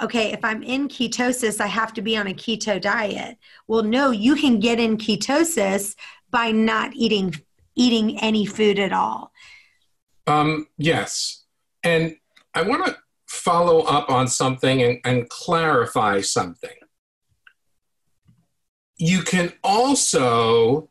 okay, 0.03 0.33
if 0.33 0.45
I'm 0.45 0.63
in 0.63 0.89
ketosis, 0.89 1.61
I 1.61 1.67
have 1.67 1.93
to 1.95 2.03
be 2.03 2.17
on 2.17 2.27
a 2.27 2.35
keto 2.35 2.81
diet. 2.81 3.39
Well, 3.69 3.83
no, 3.83 4.11
you 4.11 4.35
can 4.35 4.61
get 4.61 4.81
in 4.81 4.97
ketosis 4.97 5.95
by 6.31 6.51
not 6.51 6.95
eating 6.95 7.35
eating 7.77 8.21
any 8.21 8.47
food 8.47 8.79
at 8.79 8.93
all. 8.93 9.33
Um, 10.27 10.69
yes. 10.79 11.45
And 11.83 12.17
I 12.55 12.63
want 12.63 12.87
to 12.87 12.97
follow 13.27 13.81
up 13.81 14.11
on 14.11 14.29
something 14.29 14.81
and, 14.81 14.99
and 15.05 15.29
clarify 15.29 16.21
something. 16.21 16.71
You 18.97 19.23
can 19.23 19.53
also 19.65 20.89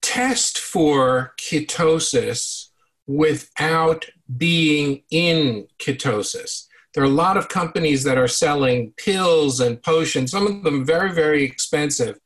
test 0.00 0.58
for 0.58 1.34
ketosis 1.38 2.68
without 3.06 4.06
being 4.36 5.02
in 5.10 5.66
ketosis. 5.78 6.66
There 6.94 7.02
are 7.02 7.06
a 7.06 7.10
lot 7.10 7.36
of 7.36 7.48
companies 7.48 8.04
that 8.04 8.18
are 8.18 8.28
selling 8.28 8.92
pills 8.96 9.60
and 9.60 9.82
potions, 9.82 10.30
some 10.30 10.46
of 10.46 10.62
them 10.62 10.84
very, 10.84 11.12
very 11.12 11.42
expensive, 11.42 12.18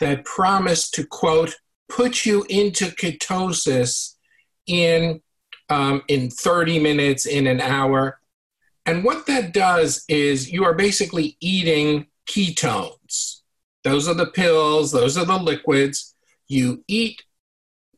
that 0.00 0.24
promise 0.24 0.90
to, 0.90 1.06
quote, 1.06 1.54
put 1.88 2.26
you 2.26 2.44
into 2.48 2.86
ketosis 2.86 4.14
in 4.66 5.20
um, 5.68 6.02
in 6.08 6.30
30 6.30 6.80
minutes, 6.80 7.26
in 7.26 7.46
an 7.46 7.60
hour. 7.60 8.20
And 8.86 9.04
what 9.04 9.26
that 9.26 9.52
does 9.52 10.04
is 10.08 10.50
you 10.50 10.64
are 10.64 10.74
basically 10.74 11.36
eating 11.40 12.06
ketones. 12.28 13.42
Those 13.84 14.08
are 14.08 14.14
the 14.14 14.26
pills, 14.26 14.90
those 14.90 15.16
are 15.16 15.24
the 15.24 15.38
liquids. 15.38 16.14
You 16.48 16.84
eat 16.88 17.22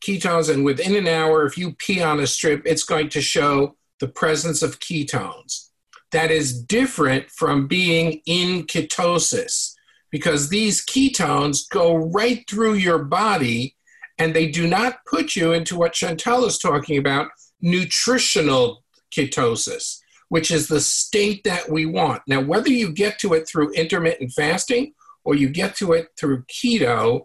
ketones, 0.04 0.52
and 0.52 0.64
within 0.64 0.95
an 0.95 1.09
hour, 1.09 1.47
if 1.47 1.57
you 1.57 1.73
pee 1.73 2.02
on 2.02 2.21
a 2.21 2.26
strip, 2.26 2.62
it's 2.66 2.85
going 2.85 3.09
to 3.11 3.23
show 3.23 3.76
the 4.00 4.09
presence 4.09 4.62
of 4.62 4.78
ketones. 4.78 5.71
That 6.12 6.31
is 6.31 6.62
different 6.62 7.31
from 7.31 7.66
being 7.66 8.21
in 8.26 8.66
ketosis 8.66 9.75
because 10.11 10.50
these 10.50 10.85
ketones 10.85 11.69
go 11.69 11.95
right 11.95 12.45
through 12.49 12.75
your 12.75 12.99
body 12.99 13.76
and 14.19 14.35
they 14.35 14.50
do 14.50 14.69
not 14.69 15.04
put 15.07 15.35
you 15.35 15.52
into 15.52 15.76
what 15.76 15.95
Chantel 15.95 16.47
is 16.47 16.59
talking 16.59 16.99
about 16.99 17.31
nutritional 17.61 18.85
ketosis, 19.11 20.00
which 20.28 20.50
is 20.50 20.69
the 20.69 20.81
state 20.81 21.42
that 21.45 21.71
we 21.71 21.87
want. 21.87 22.23
Now, 22.26 22.40
whether 22.40 22.69
you 22.69 22.92
get 22.92 23.19
to 23.21 23.33
it 23.33 23.49
through 23.49 23.73
intermittent 23.73 24.33
fasting 24.33 24.92
or 25.25 25.35
you 25.35 25.49
get 25.49 25.76
to 25.76 25.92
it 25.92 26.09
through 26.19 26.45
keto, 26.45 27.23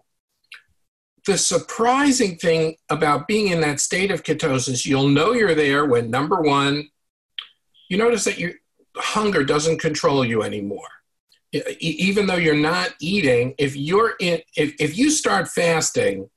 the 1.26 1.36
surprising 1.36 2.36
thing 2.36 2.76
about 2.88 3.28
being 3.28 3.48
in 3.48 3.60
that 3.60 3.80
state 3.80 4.10
of 4.10 4.22
ketosis, 4.22 4.86
you'll 4.86 5.08
know 5.08 5.32
you're 5.32 5.54
there 5.54 5.84
when 5.84 6.10
number 6.10 6.40
one, 6.40 6.88
you 7.90 7.98
notice 7.98 8.24
that 8.24 8.38
your 8.38 8.52
hunger 8.98 9.44
doesn't 9.44 9.80
control 9.80 10.24
you 10.24 10.42
anymore. 10.42 10.88
Even 11.80 12.26
though 12.26 12.36
you're 12.36 12.54
not 12.54 12.94
eating, 13.00 13.54
if 13.58 13.74
you're 13.74 14.14
in, 14.20 14.40
if, 14.56 14.74
if 14.78 14.98
you 14.98 15.10
start 15.10 15.48
fasting 15.48 16.28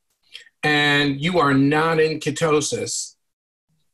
and 0.64 1.20
you 1.20 1.40
are 1.40 1.54
not 1.54 2.00
in 2.00 2.20
ketosis, 2.20 3.16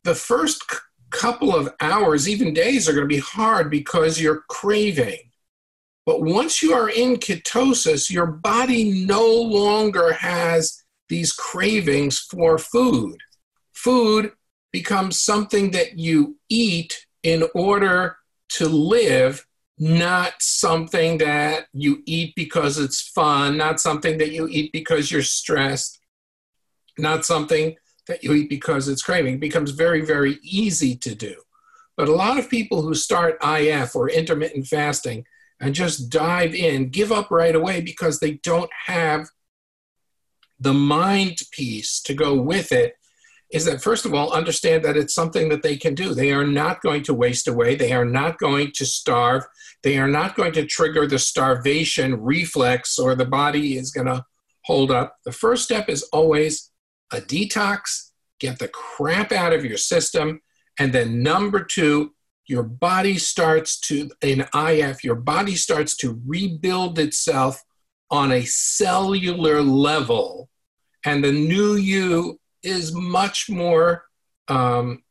the 0.03 0.13
first 0.13 0.63
c- 0.69 0.77
couple 1.09 1.55
of 1.55 1.73
hours, 1.81 2.29
even 2.29 2.53
days, 2.53 2.87
are 2.87 2.93
going 2.93 3.03
to 3.03 3.07
be 3.07 3.19
hard 3.19 3.71
because 3.71 4.21
you're 4.21 4.43
craving. 4.47 5.31
But 6.05 6.21
once 6.21 6.61
you 6.61 6.73
are 6.73 6.89
in 6.89 7.17
ketosis, 7.17 8.11
your 8.11 8.27
body 8.27 9.05
no 9.05 9.27
longer 9.27 10.13
has 10.13 10.83
these 11.09 11.33
cravings 11.33 12.19
for 12.19 12.57
food. 12.57 13.17
Food 13.73 14.31
becomes 14.71 15.19
something 15.21 15.71
that 15.71 15.97
you 15.97 16.37
eat 16.47 17.07
in 17.23 17.43
order 17.55 18.17
to 18.49 18.67
live, 18.67 19.45
not 19.77 20.33
something 20.39 21.19
that 21.19 21.67
you 21.73 22.01
eat 22.05 22.33
because 22.35 22.79
it's 22.79 23.01
fun, 23.01 23.57
not 23.57 23.79
something 23.79 24.17
that 24.17 24.31
you 24.31 24.47
eat 24.49 24.71
because 24.71 25.11
you're 25.11 25.21
stressed, 25.21 25.99
not 26.97 27.25
something 27.25 27.75
that 28.07 28.23
you 28.23 28.33
eat 28.33 28.49
because 28.49 28.87
it's 28.87 29.03
craving. 29.03 29.35
It 29.35 29.39
becomes 29.39 29.71
very, 29.71 30.01
very 30.01 30.39
easy 30.41 30.95
to 30.97 31.13
do. 31.13 31.35
But 31.95 32.07
a 32.07 32.15
lot 32.15 32.37
of 32.37 32.49
people 32.49 32.81
who 32.81 32.93
start 32.93 33.37
IF 33.43 33.95
or 33.95 34.09
intermittent 34.09 34.67
fasting 34.67 35.25
and 35.59 35.73
just 35.73 36.09
dive 36.09 36.53
in 36.53 36.89
give 36.89 37.11
up 37.11 37.31
right 37.31 37.55
away 37.55 37.81
because 37.81 38.19
they 38.19 38.33
don't 38.43 38.69
have 38.85 39.29
the 40.59 40.73
mind 40.73 41.39
piece 41.51 42.01
to 42.01 42.13
go 42.13 42.35
with 42.35 42.71
it. 42.71 42.95
Is 43.51 43.65
that 43.65 43.81
first 43.81 44.05
of 44.05 44.13
all, 44.13 44.33
understand 44.33 44.83
that 44.83 44.97
it's 44.97 45.13
something 45.13 45.47
that 45.49 45.63
they 45.63 45.77
can 45.77 45.95
do. 45.95 46.13
They 46.13 46.33
are 46.33 46.45
not 46.45 46.81
going 46.81 47.03
to 47.03 47.13
waste 47.13 47.47
away. 47.47 47.75
They 47.75 47.93
are 47.93 48.05
not 48.05 48.39
going 48.39 48.71
to 48.75 48.85
starve. 48.85 49.43
They 49.83 49.97
are 49.97 50.07
not 50.07 50.35
going 50.35 50.51
to 50.53 50.65
trigger 50.65 51.07
the 51.07 51.19
starvation 51.19 52.21
reflex 52.21 52.99
or 52.99 53.15
the 53.15 53.25
body 53.25 53.77
is 53.77 53.91
going 53.91 54.07
to 54.07 54.25
hold 54.65 54.91
up. 54.91 55.15
The 55.23 55.31
first 55.31 55.63
step 55.63 55.87
is 55.87 56.03
always 56.11 56.71
a 57.11 57.21
detox, 57.21 58.11
get 58.39 58.59
the 58.59 58.67
crap 58.67 59.31
out 59.31 59.53
of 59.53 59.63
your 59.63 59.77
system. 59.77 60.41
And 60.77 60.91
then 60.91 61.23
number 61.23 61.63
two, 61.63 62.11
your 62.47 62.63
body 62.63 63.17
starts 63.17 63.79
to, 63.81 64.09
in 64.21 64.45
IF, 64.53 65.03
your 65.03 65.15
body 65.15 65.55
starts 65.55 65.95
to 65.97 66.21
rebuild 66.25 66.99
itself 66.99 67.63
on 68.09 68.31
a 68.31 68.45
cellular 68.45 69.61
level. 69.61 70.49
And 71.05 71.23
the 71.23 71.31
new 71.31 71.75
you 71.75 72.39
is 72.67 72.93
much 72.93 73.49
more 73.49 74.03
um, 74.47 75.03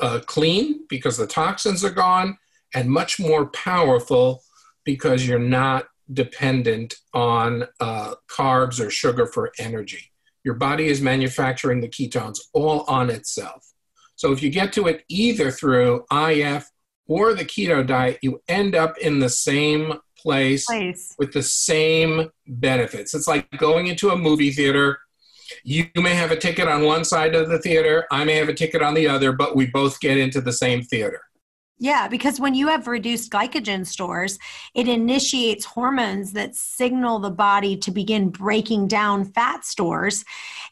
uh, 0.00 0.20
clean 0.26 0.86
because 0.88 1.16
the 1.16 1.26
toxins 1.26 1.84
are 1.84 1.90
gone 1.90 2.38
and 2.74 2.88
much 2.88 3.18
more 3.18 3.46
powerful 3.46 4.42
because 4.84 5.26
you're 5.26 5.38
not 5.38 5.86
dependent 6.12 6.96
on 7.12 7.64
uh, 7.80 8.14
carbs 8.30 8.80
or 8.80 8.90
sugar 8.90 9.26
for 9.26 9.52
energy. 9.58 10.10
Your 10.44 10.54
body 10.54 10.86
is 10.86 11.02
manufacturing 11.02 11.80
the 11.80 11.88
ketones 11.88 12.38
all 12.52 12.84
on 12.88 13.10
itself. 13.10 13.72
So 14.16 14.32
if 14.32 14.42
you 14.42 14.50
get 14.50 14.72
to 14.74 14.86
it 14.86 15.04
either 15.08 15.50
through 15.50 16.04
IF 16.10 16.70
or 17.06 17.34
the 17.34 17.44
keto 17.44 17.86
diet, 17.86 18.18
you 18.22 18.40
end 18.48 18.74
up 18.74 18.98
in 18.98 19.18
the 19.18 19.28
same 19.28 19.94
place, 20.18 20.66
place, 20.66 21.14
with 21.18 21.32
the 21.32 21.42
same 21.42 22.30
benefits. 22.46 23.14
It's 23.14 23.28
like 23.28 23.50
going 23.58 23.86
into 23.86 24.10
a 24.10 24.16
movie 24.16 24.50
theater. 24.50 24.98
You 25.64 25.86
may 25.96 26.14
have 26.14 26.30
a 26.30 26.36
ticket 26.36 26.68
on 26.68 26.84
one 26.84 27.04
side 27.04 27.34
of 27.34 27.48
the 27.48 27.58
theater, 27.58 28.06
I 28.10 28.24
may 28.24 28.34
have 28.34 28.48
a 28.48 28.54
ticket 28.54 28.82
on 28.82 28.94
the 28.94 29.08
other, 29.08 29.32
but 29.32 29.56
we 29.56 29.66
both 29.66 30.00
get 30.00 30.18
into 30.18 30.40
the 30.40 30.52
same 30.52 30.82
theater. 30.82 31.22
Yeah, 31.80 32.08
because 32.08 32.40
when 32.40 32.56
you 32.56 32.66
have 32.68 32.88
reduced 32.88 33.30
glycogen 33.30 33.86
stores, 33.86 34.40
it 34.74 34.88
initiates 34.88 35.64
hormones 35.64 36.32
that 36.32 36.56
signal 36.56 37.20
the 37.20 37.30
body 37.30 37.76
to 37.76 37.92
begin 37.92 38.30
breaking 38.30 38.88
down 38.88 39.24
fat 39.24 39.64
stores 39.64 40.24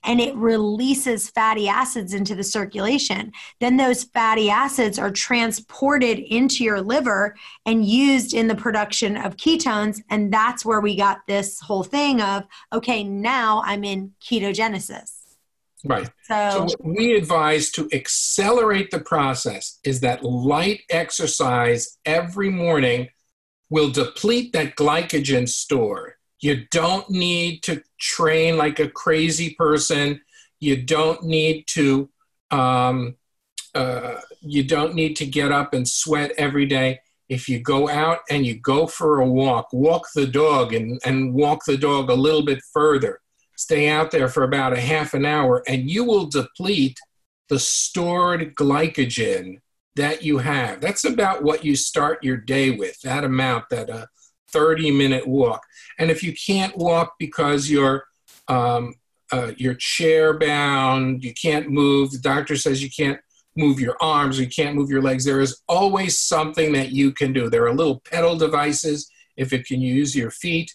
and 0.03 0.21
it 0.21 0.35
releases 0.35 1.31
fatty 1.31 1.69
acids 1.69 2.13
into 2.13 2.35
the 2.35 2.43
circulation. 2.43 3.33
Then 3.61 3.77
those 3.77 4.05
fatty 4.05 4.51
acids 4.51 4.99
are 4.99 5.13
transported 5.13 6.19
into 6.19 6.65
your 6.65 6.81
liver 6.81 7.37
and 7.65 7.85
used 7.85 8.35
in 8.35 8.49
the 8.49 8.55
production 8.57 9.17
of 9.17 9.37
ketones. 9.37 10.01
And 10.11 10.33
that's 10.33 10.65
where 10.65 10.81
we 10.81 10.97
got 10.97 11.19
this 11.29 11.61
whole 11.61 11.85
thing 11.85 12.21
of 12.21 12.45
okay, 12.73 13.05
now 13.05 13.63
I'm 13.65 13.85
in 13.85 14.13
ketogenesis. 14.21 15.26
Right. 15.87 16.11
So, 16.25 16.51
so, 16.51 16.61
what 16.63 16.85
we 16.85 17.15
advise 17.15 17.71
to 17.73 17.89
accelerate 17.93 18.91
the 18.91 19.01
process 19.01 19.79
is 19.85 20.01
that 20.01 20.25
light 20.25 20.81
exercise 20.91 21.99
every 22.05 22.51
morning 22.51 23.09
will 23.71 23.91
deplete 23.91 24.53
that 24.53 24.77
glycogen 24.77 25.49
store. 25.49 26.17
You 26.41 26.67
don't 26.71 27.09
need 27.11 27.63
to 27.65 27.83
train 27.99 28.57
like 28.57 28.81
a 28.81 28.89
crazy 28.89 29.55
person. 29.55 30.21
You 30.61 30.83
don't 30.83 31.23
need 31.23 31.67
to 31.69 32.09
um, 32.51 33.17
uh, 33.75 34.21
you 34.41 34.65
don't 34.65 34.95
need 34.95 35.17
to 35.17 35.27
get 35.27 35.53
up 35.53 35.75
and 35.75 35.87
sweat 35.87 36.33
every 36.39 36.67
day. 36.67 37.01
If 37.29 37.49
you 37.49 37.61
go 37.61 37.89
out 37.89 38.21
and 38.31 38.47
you 38.47 38.59
go 38.59 38.87
for 38.87 39.21
a 39.21 39.27
walk, 39.27 39.73
walk 39.73 40.07
the 40.15 40.27
dog 40.27 40.73
and, 40.73 41.01
and 41.05 41.35
walk 41.35 41.65
the 41.67 41.77
dog 41.77 42.09
a 42.09 42.15
little 42.15 42.45
bit 42.45 42.61
further, 42.73 43.21
stay 43.57 43.89
out 43.89 44.11
there 44.11 44.29
for 44.29 44.43
about 44.43 44.73
a 44.73 44.81
half 44.81 45.15
an 45.15 45.25
hour, 45.25 45.63
and 45.67 45.91
you 45.91 46.05
will 46.05 46.27
deplete 46.27 46.99
the 47.49 47.59
stored 47.59 48.55
glycogen 48.55 49.61
that 49.95 50.23
you 50.23 50.39
have. 50.39 50.81
That's 50.81 51.05
about 51.05 51.43
what 51.43 51.65
you 51.65 51.75
start 51.75 52.23
your 52.23 52.37
day 52.37 52.71
with, 52.71 53.01
that 53.03 53.25
amount, 53.25 53.71
that 53.71 53.89
uh, 53.89 54.07
30 54.53 54.91
minute 54.91 55.27
walk. 55.27 55.63
And 55.99 56.11
if 56.11 56.23
you 56.23 56.35
can't 56.35 56.77
walk 56.77 57.15
because 57.19 57.71
you're 57.71 58.05
um, 58.49 58.95
uh, 59.33 59.53
you're 59.57 59.75
chair 59.75 60.39
bound, 60.39 61.25
you 61.25 61.35
can't 61.35 61.69
move, 61.69 62.13
the 62.13 62.19
doctor 62.19 62.57
says 62.57 62.81
you 62.81 62.91
can't 62.91 63.19
move 63.57 63.81
your 63.81 63.97
arms, 64.01 64.39
you 64.39 64.47
can't 64.47 64.77
move 64.77 64.89
your 64.89 65.03
legs, 65.03 65.25
there 65.25 65.41
is 65.41 65.63
always 65.69 66.19
something 66.19 66.73
that 66.73 66.93
you 66.93 67.11
can 67.11 67.33
do. 67.33 67.51
There 67.51 67.67
are 67.67 67.75
little 67.75 68.01
pedal 68.01 68.37
devices, 68.37 69.11
if 69.37 69.53
it 69.53 69.67
can 69.67 69.81
use 69.81 70.15
your 70.15 70.31
feet, 70.31 70.73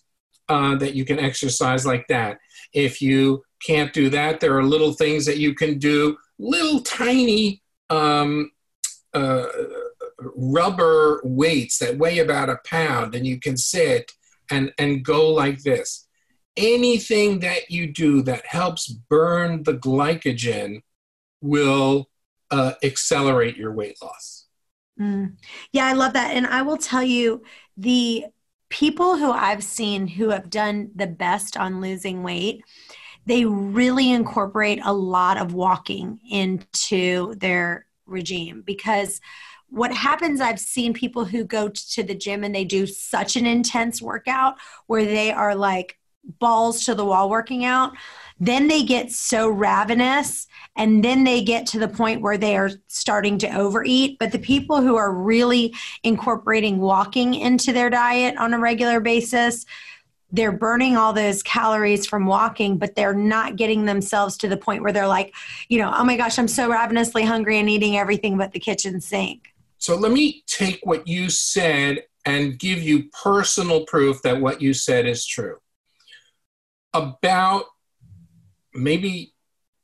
uh, 0.49 0.75
that 0.75 0.95
you 0.95 1.05
can 1.05 1.19
exercise 1.19 1.85
like 1.85 2.07
that. 2.09 2.39
If 2.73 3.01
you 3.01 3.43
can't 3.65 3.93
do 3.93 4.09
that, 4.09 4.39
there 4.39 4.57
are 4.57 4.63
little 4.63 4.93
things 4.93 5.25
that 5.25 5.37
you 5.37 5.53
can 5.53 5.77
do, 5.77 6.17
little 6.39 6.81
tiny 6.81 7.61
um, 7.89 8.51
uh, 9.13 9.45
rubber 10.35 11.21
weights 11.23 11.77
that 11.79 11.97
weigh 11.97 12.19
about 12.19 12.49
a 12.49 12.59
pound, 12.65 13.15
and 13.15 13.25
you 13.25 13.39
can 13.39 13.57
sit 13.57 14.11
and, 14.49 14.73
and 14.77 15.03
go 15.03 15.29
like 15.29 15.63
this. 15.63 16.07
Anything 16.57 17.39
that 17.39 17.71
you 17.71 17.91
do 17.91 18.21
that 18.23 18.45
helps 18.45 18.87
burn 18.87 19.63
the 19.63 19.73
glycogen 19.73 20.81
will 21.41 22.09
uh, 22.51 22.73
accelerate 22.83 23.57
your 23.57 23.73
weight 23.73 23.97
loss. 24.01 24.47
Mm. 24.99 25.37
Yeah, 25.71 25.85
I 25.85 25.93
love 25.93 26.13
that. 26.13 26.35
And 26.35 26.45
I 26.45 26.61
will 26.61 26.77
tell 26.77 27.03
you 27.03 27.43
the 27.77 28.25
people 28.71 29.17
who 29.17 29.31
I've 29.31 29.63
seen 29.63 30.07
who 30.07 30.29
have 30.29 30.49
done 30.49 30.89
the 30.95 31.07
best 31.07 31.57
on 31.57 31.81
losing 31.81 32.23
weight, 32.23 32.63
they 33.27 33.45
really 33.45 34.11
incorporate 34.11 34.79
a 34.83 34.93
lot 34.93 35.37
of 35.37 35.53
walking 35.53 36.19
into 36.29 37.35
their 37.35 37.85
regime 38.07 38.63
because 38.65 39.21
what 39.69 39.93
happens 39.93 40.41
i've 40.41 40.59
seen 40.59 40.93
people 40.93 41.23
who 41.23 41.45
go 41.45 41.69
to 41.69 42.03
the 42.03 42.15
gym 42.15 42.43
and 42.43 42.53
they 42.53 42.65
do 42.65 42.85
such 42.85 43.37
an 43.37 43.45
intense 43.45 44.01
workout 44.01 44.55
where 44.87 45.05
they 45.05 45.31
are 45.31 45.55
like 45.55 45.97
balls 46.39 46.85
to 46.85 46.95
the 46.95 47.05
wall 47.05 47.29
working 47.29 47.65
out 47.65 47.93
then 48.39 48.67
they 48.67 48.81
get 48.81 49.11
so 49.11 49.47
ravenous 49.47 50.47
and 50.75 51.03
then 51.03 51.23
they 51.23 51.43
get 51.43 51.67
to 51.67 51.77
the 51.77 51.87
point 51.87 52.23
where 52.23 52.39
they 52.39 52.57
are 52.57 52.71
starting 52.87 53.37
to 53.37 53.49
overeat 53.55 54.17
but 54.19 54.31
the 54.31 54.39
people 54.39 54.81
who 54.81 54.95
are 54.95 55.13
really 55.13 55.73
incorporating 56.03 56.79
walking 56.79 57.33
into 57.35 57.71
their 57.73 57.89
diet 57.89 58.35
on 58.37 58.53
a 58.53 58.59
regular 58.59 58.99
basis 58.99 59.65
they're 60.31 60.51
burning 60.51 60.95
all 60.95 61.13
those 61.13 61.43
calories 61.43 62.05
from 62.05 62.25
walking, 62.25 62.77
but 62.77 62.95
they're 62.95 63.13
not 63.13 63.57
getting 63.57 63.85
themselves 63.85 64.37
to 64.37 64.47
the 64.47 64.57
point 64.57 64.81
where 64.81 64.93
they're 64.93 65.07
like, 65.07 65.33
you 65.67 65.77
know, 65.77 65.93
oh 65.93 66.03
my 66.03 66.15
gosh, 66.15 66.39
I'm 66.39 66.47
so 66.47 66.69
ravenously 66.69 67.23
hungry 67.23 67.59
and 67.59 67.69
eating 67.69 67.97
everything 67.97 68.37
but 68.37 68.53
the 68.53 68.59
kitchen 68.59 69.01
sink. 69.01 69.53
So 69.77 69.95
let 69.95 70.11
me 70.11 70.43
take 70.47 70.79
what 70.83 71.07
you 71.07 71.29
said 71.29 72.03
and 72.25 72.57
give 72.57 72.81
you 72.81 73.09
personal 73.23 73.85
proof 73.85 74.21
that 74.21 74.39
what 74.39 74.61
you 74.61 74.73
said 74.73 75.05
is 75.05 75.25
true. 75.25 75.57
About 76.93 77.65
maybe 78.73 79.33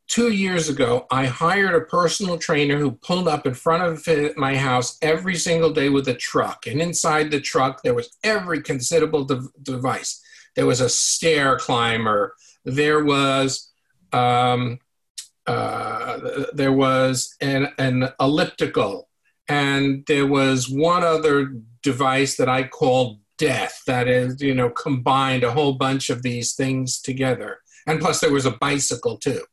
two 0.07 0.31
years 0.31 0.69
ago, 0.69 1.05
I 1.11 1.25
hired 1.25 1.75
a 1.75 1.85
personal 1.85 2.37
trainer 2.37 2.77
who 2.77 2.91
pulled 2.91 3.27
up 3.27 3.45
in 3.45 3.53
front 3.53 3.83
of 3.83 4.37
my 4.37 4.55
house 4.55 4.97
every 5.01 5.35
single 5.35 5.71
day 5.71 5.89
with 5.89 6.07
a 6.07 6.13
truck. 6.13 6.67
And 6.67 6.81
inside 6.81 7.31
the 7.31 7.41
truck, 7.41 7.81
there 7.83 7.93
was 7.93 8.17
every 8.23 8.61
considerable 8.61 9.25
de- 9.25 9.47
device 9.61 10.21
there 10.57 10.65
was 10.65 10.81
a 10.81 10.89
stair 10.89 11.55
climber. 11.57 12.35
There 12.65 13.05
was 13.05 13.71
um, 14.11 14.79
uh, 15.45 16.45
there 16.51 16.73
was 16.73 17.35
an, 17.39 17.71
an 17.77 18.09
elliptical, 18.19 19.07
and 19.47 20.03
there 20.07 20.25
was 20.25 20.67
one 20.67 21.03
other 21.03 21.53
device 21.83 22.35
that 22.37 22.49
I 22.49 22.63
called 22.63 23.19
death. 23.37 23.83
That 23.87 24.07
is, 24.07 24.41
you 24.41 24.53
know, 24.53 24.69
combined 24.69 25.43
a 25.43 25.51
whole 25.51 25.73
bunch 25.73 26.09
of 26.09 26.23
these 26.23 26.53
things 26.53 26.99
together. 26.99 27.59
And 27.85 27.99
plus, 27.99 28.19
there 28.19 28.31
was 28.31 28.45
a 28.45 28.51
bicycle 28.51 29.17
too. 29.17 29.43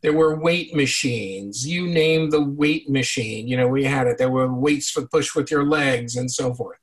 There 0.00 0.12
were 0.12 0.38
weight 0.38 0.74
machines. 0.74 1.66
You 1.66 1.86
name 1.88 2.30
the 2.30 2.42
weight 2.42 2.88
machine. 2.88 3.48
You 3.48 3.56
know, 3.56 3.68
we 3.68 3.84
had 3.84 4.06
it. 4.06 4.18
There 4.18 4.30
were 4.30 4.52
weights 4.52 4.90
for 4.90 5.06
push 5.06 5.34
with 5.34 5.50
your 5.50 5.64
legs 5.64 6.16
and 6.16 6.30
so 6.30 6.54
forth. 6.54 6.78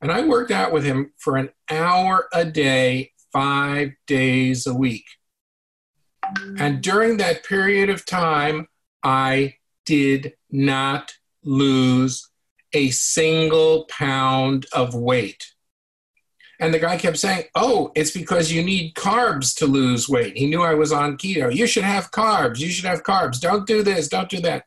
And 0.00 0.10
I 0.10 0.26
worked 0.26 0.50
out 0.50 0.72
with 0.72 0.84
him 0.84 1.12
for 1.18 1.36
an 1.36 1.50
hour 1.70 2.28
a 2.32 2.44
day, 2.44 3.12
five 3.32 3.90
days 4.06 4.66
a 4.66 4.74
week. 4.74 5.04
And 6.58 6.82
during 6.82 7.18
that 7.18 7.44
period 7.44 7.90
of 7.90 8.06
time, 8.06 8.68
I 9.02 9.56
did 9.84 10.34
not 10.50 11.12
lose 11.44 12.28
a 12.72 12.90
single 12.90 13.86
pound 13.86 14.66
of 14.72 14.94
weight. 14.94 15.52
And 16.60 16.72
the 16.74 16.78
guy 16.78 16.96
kept 16.96 17.18
saying, 17.18 17.44
Oh, 17.54 17.90
it's 17.94 18.10
because 18.10 18.52
you 18.52 18.62
need 18.62 18.94
carbs 18.94 19.56
to 19.56 19.66
lose 19.66 20.08
weight. 20.08 20.36
He 20.36 20.46
knew 20.46 20.62
I 20.62 20.74
was 20.74 20.92
on 20.92 21.16
keto. 21.16 21.54
You 21.54 21.66
should 21.66 21.84
have 21.84 22.10
carbs. 22.10 22.58
You 22.58 22.68
should 22.68 22.84
have 22.84 23.02
carbs. 23.02 23.40
Don't 23.40 23.66
do 23.66 23.82
this. 23.82 24.08
Don't 24.08 24.28
do 24.28 24.40
that. 24.42 24.64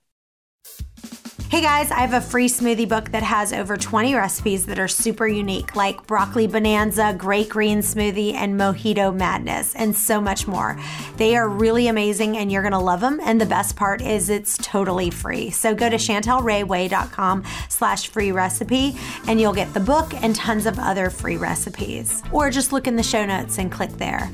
Hey 1.54 1.62
guys, 1.62 1.92
I 1.92 2.00
have 2.00 2.14
a 2.14 2.20
free 2.20 2.50
smoothie 2.50 2.90
book 2.90 3.12
that 3.12 3.22
has 3.22 3.54
over 3.54 3.78
20 3.78 4.16
recipes 4.16 4.66
that 4.66 4.80
are 4.80 4.88
super 4.88 5.28
unique, 5.28 5.76
like 5.76 6.08
broccoli 6.08 6.48
bonanza, 6.48 7.14
great 7.16 7.48
green 7.50 7.82
smoothie, 7.82 8.34
and 8.34 8.60
mojito 8.60 9.16
madness, 9.16 9.76
and 9.76 9.96
so 9.96 10.20
much 10.20 10.48
more. 10.48 10.80
They 11.18 11.36
are 11.36 11.48
really 11.48 11.90
amazing 11.90 12.38
and 12.38 12.52
you're 12.52 12.64
gonna 12.64 12.82
love 12.82 13.02
them. 13.02 13.20
And 13.24 13.40
the 13.40 13.46
best 13.46 13.76
part 13.76 14.02
is 14.02 14.32
it's 14.32 14.58
totally 14.64 15.12
free. 15.12 15.52
So 15.52 15.76
go 15.76 15.92
to 15.92 15.98
chantelrayway.com 15.98 17.44
slash 17.70 18.08
free 18.08 18.32
recipe 18.32 18.98
and 19.28 19.40
you'll 19.40 19.54
get 19.54 19.72
the 19.76 19.80
book 19.80 20.12
and 20.24 20.36
tons 20.36 20.66
of 20.66 20.80
other 20.80 21.12
free 21.12 21.38
recipes. 21.38 22.24
Or 22.32 22.50
just 22.50 22.74
look 22.74 22.88
in 22.88 22.96
the 22.96 23.04
show 23.04 23.28
notes 23.28 23.60
and 23.60 23.72
click 23.72 23.92
there. 23.92 24.28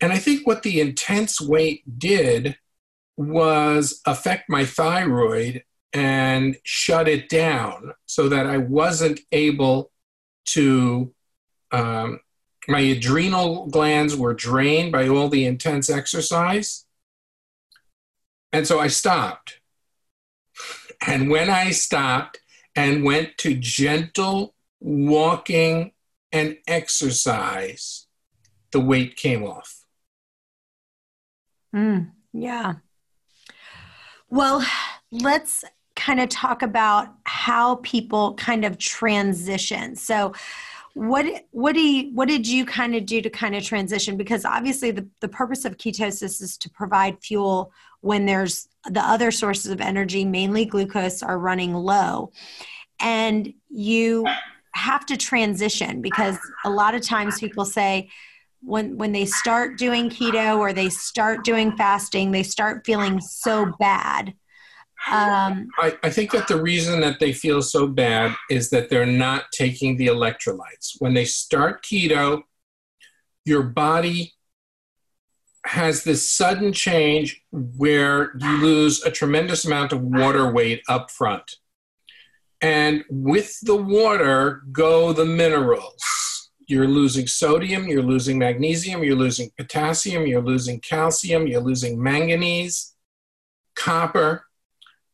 And 0.00 0.12
I 0.12 0.18
think 0.18 0.46
what 0.46 0.62
the 0.62 0.78
intense 0.78 1.40
weight 1.40 1.82
did 1.98 2.56
was 3.16 4.00
affect 4.06 4.48
my 4.48 4.64
thyroid 4.64 5.64
and 5.92 6.56
shut 6.64 7.08
it 7.08 7.28
down 7.28 7.92
so 8.06 8.28
that 8.28 8.46
I 8.46 8.58
wasn't 8.58 9.20
able 9.32 9.90
to. 10.46 11.12
Um, 11.70 12.20
my 12.66 12.80
adrenal 12.80 13.66
glands 13.66 14.16
were 14.16 14.32
drained 14.34 14.90
by 14.92 15.08
all 15.08 15.28
the 15.28 15.44
intense 15.44 15.90
exercise. 15.90 16.86
And 18.52 18.66
so 18.66 18.80
I 18.80 18.88
stopped. 18.88 19.60
And 21.06 21.28
when 21.28 21.50
I 21.50 21.70
stopped 21.72 22.40
and 22.74 23.04
went 23.04 23.36
to 23.38 23.54
gentle 23.54 24.54
walking 24.80 25.92
and 26.32 26.56
exercise, 26.66 28.06
the 28.72 28.80
weight 28.80 29.16
came 29.16 29.44
off. 29.44 29.84
Mm, 31.74 32.12
yeah. 32.32 32.74
Well, 34.34 34.66
let's 35.12 35.62
kind 35.94 36.18
of 36.18 36.28
talk 36.28 36.62
about 36.62 37.06
how 37.22 37.76
people 37.76 38.34
kind 38.34 38.64
of 38.64 38.78
transition. 38.78 39.94
So, 39.94 40.32
what 40.94 41.44
what 41.52 41.76
do 41.76 41.80
you, 41.80 42.12
what 42.12 42.26
did 42.26 42.44
you 42.44 42.66
kind 42.66 42.96
of 42.96 43.06
do 43.06 43.20
to 43.20 43.30
kind 43.30 43.54
of 43.54 43.62
transition? 43.62 44.16
Because 44.16 44.44
obviously, 44.44 44.90
the 44.90 45.08
the 45.20 45.28
purpose 45.28 45.64
of 45.64 45.76
ketosis 45.76 46.42
is 46.42 46.56
to 46.58 46.68
provide 46.68 47.22
fuel 47.22 47.70
when 48.00 48.26
there's 48.26 48.66
the 48.90 49.02
other 49.02 49.30
sources 49.30 49.70
of 49.70 49.80
energy, 49.80 50.24
mainly 50.24 50.64
glucose, 50.64 51.22
are 51.22 51.38
running 51.38 51.72
low, 51.72 52.32
and 52.98 53.54
you 53.68 54.26
have 54.72 55.06
to 55.06 55.16
transition 55.16 56.02
because 56.02 56.36
a 56.64 56.70
lot 56.70 56.96
of 56.96 57.02
times 57.02 57.38
people 57.38 57.64
say 57.64 58.10
when 58.64 58.96
when 58.96 59.12
they 59.12 59.24
start 59.24 59.78
doing 59.78 60.08
keto 60.08 60.58
or 60.58 60.72
they 60.72 60.88
start 60.88 61.44
doing 61.44 61.76
fasting 61.76 62.30
they 62.30 62.42
start 62.42 62.84
feeling 62.84 63.20
so 63.20 63.72
bad. 63.78 64.34
Um, 65.10 65.68
I, 65.78 65.98
I 66.02 66.08
think 66.08 66.30
that 66.30 66.48
the 66.48 66.62
reason 66.62 67.02
that 67.02 67.20
they 67.20 67.34
feel 67.34 67.60
so 67.60 67.86
bad 67.86 68.34
is 68.48 68.70
that 68.70 68.88
they're 68.88 69.04
not 69.04 69.52
taking 69.52 69.98
the 69.98 70.06
electrolytes. 70.06 70.96
When 70.98 71.12
they 71.12 71.26
start 71.26 71.84
keto 71.84 72.42
your 73.44 73.62
body 73.62 74.32
has 75.66 76.04
this 76.04 76.28
sudden 76.28 76.72
change 76.72 77.42
where 77.50 78.36
you 78.38 78.56
lose 78.58 79.02
a 79.02 79.10
tremendous 79.10 79.64
amount 79.64 79.92
of 79.92 80.02
water 80.02 80.50
weight 80.52 80.82
up 80.88 81.10
front. 81.10 81.56
And 82.60 83.04
with 83.10 83.58
the 83.60 83.76
water 83.76 84.62
go 84.72 85.12
the 85.12 85.24
minerals 85.24 86.02
you're 86.66 86.88
losing 86.88 87.26
sodium, 87.26 87.86
you're 87.86 88.02
losing 88.02 88.38
magnesium, 88.38 89.04
you're 89.04 89.16
losing 89.16 89.50
potassium, 89.56 90.26
you're 90.26 90.42
losing 90.42 90.80
calcium, 90.80 91.46
you're 91.46 91.60
losing 91.60 92.02
manganese, 92.02 92.94
copper. 93.74 94.44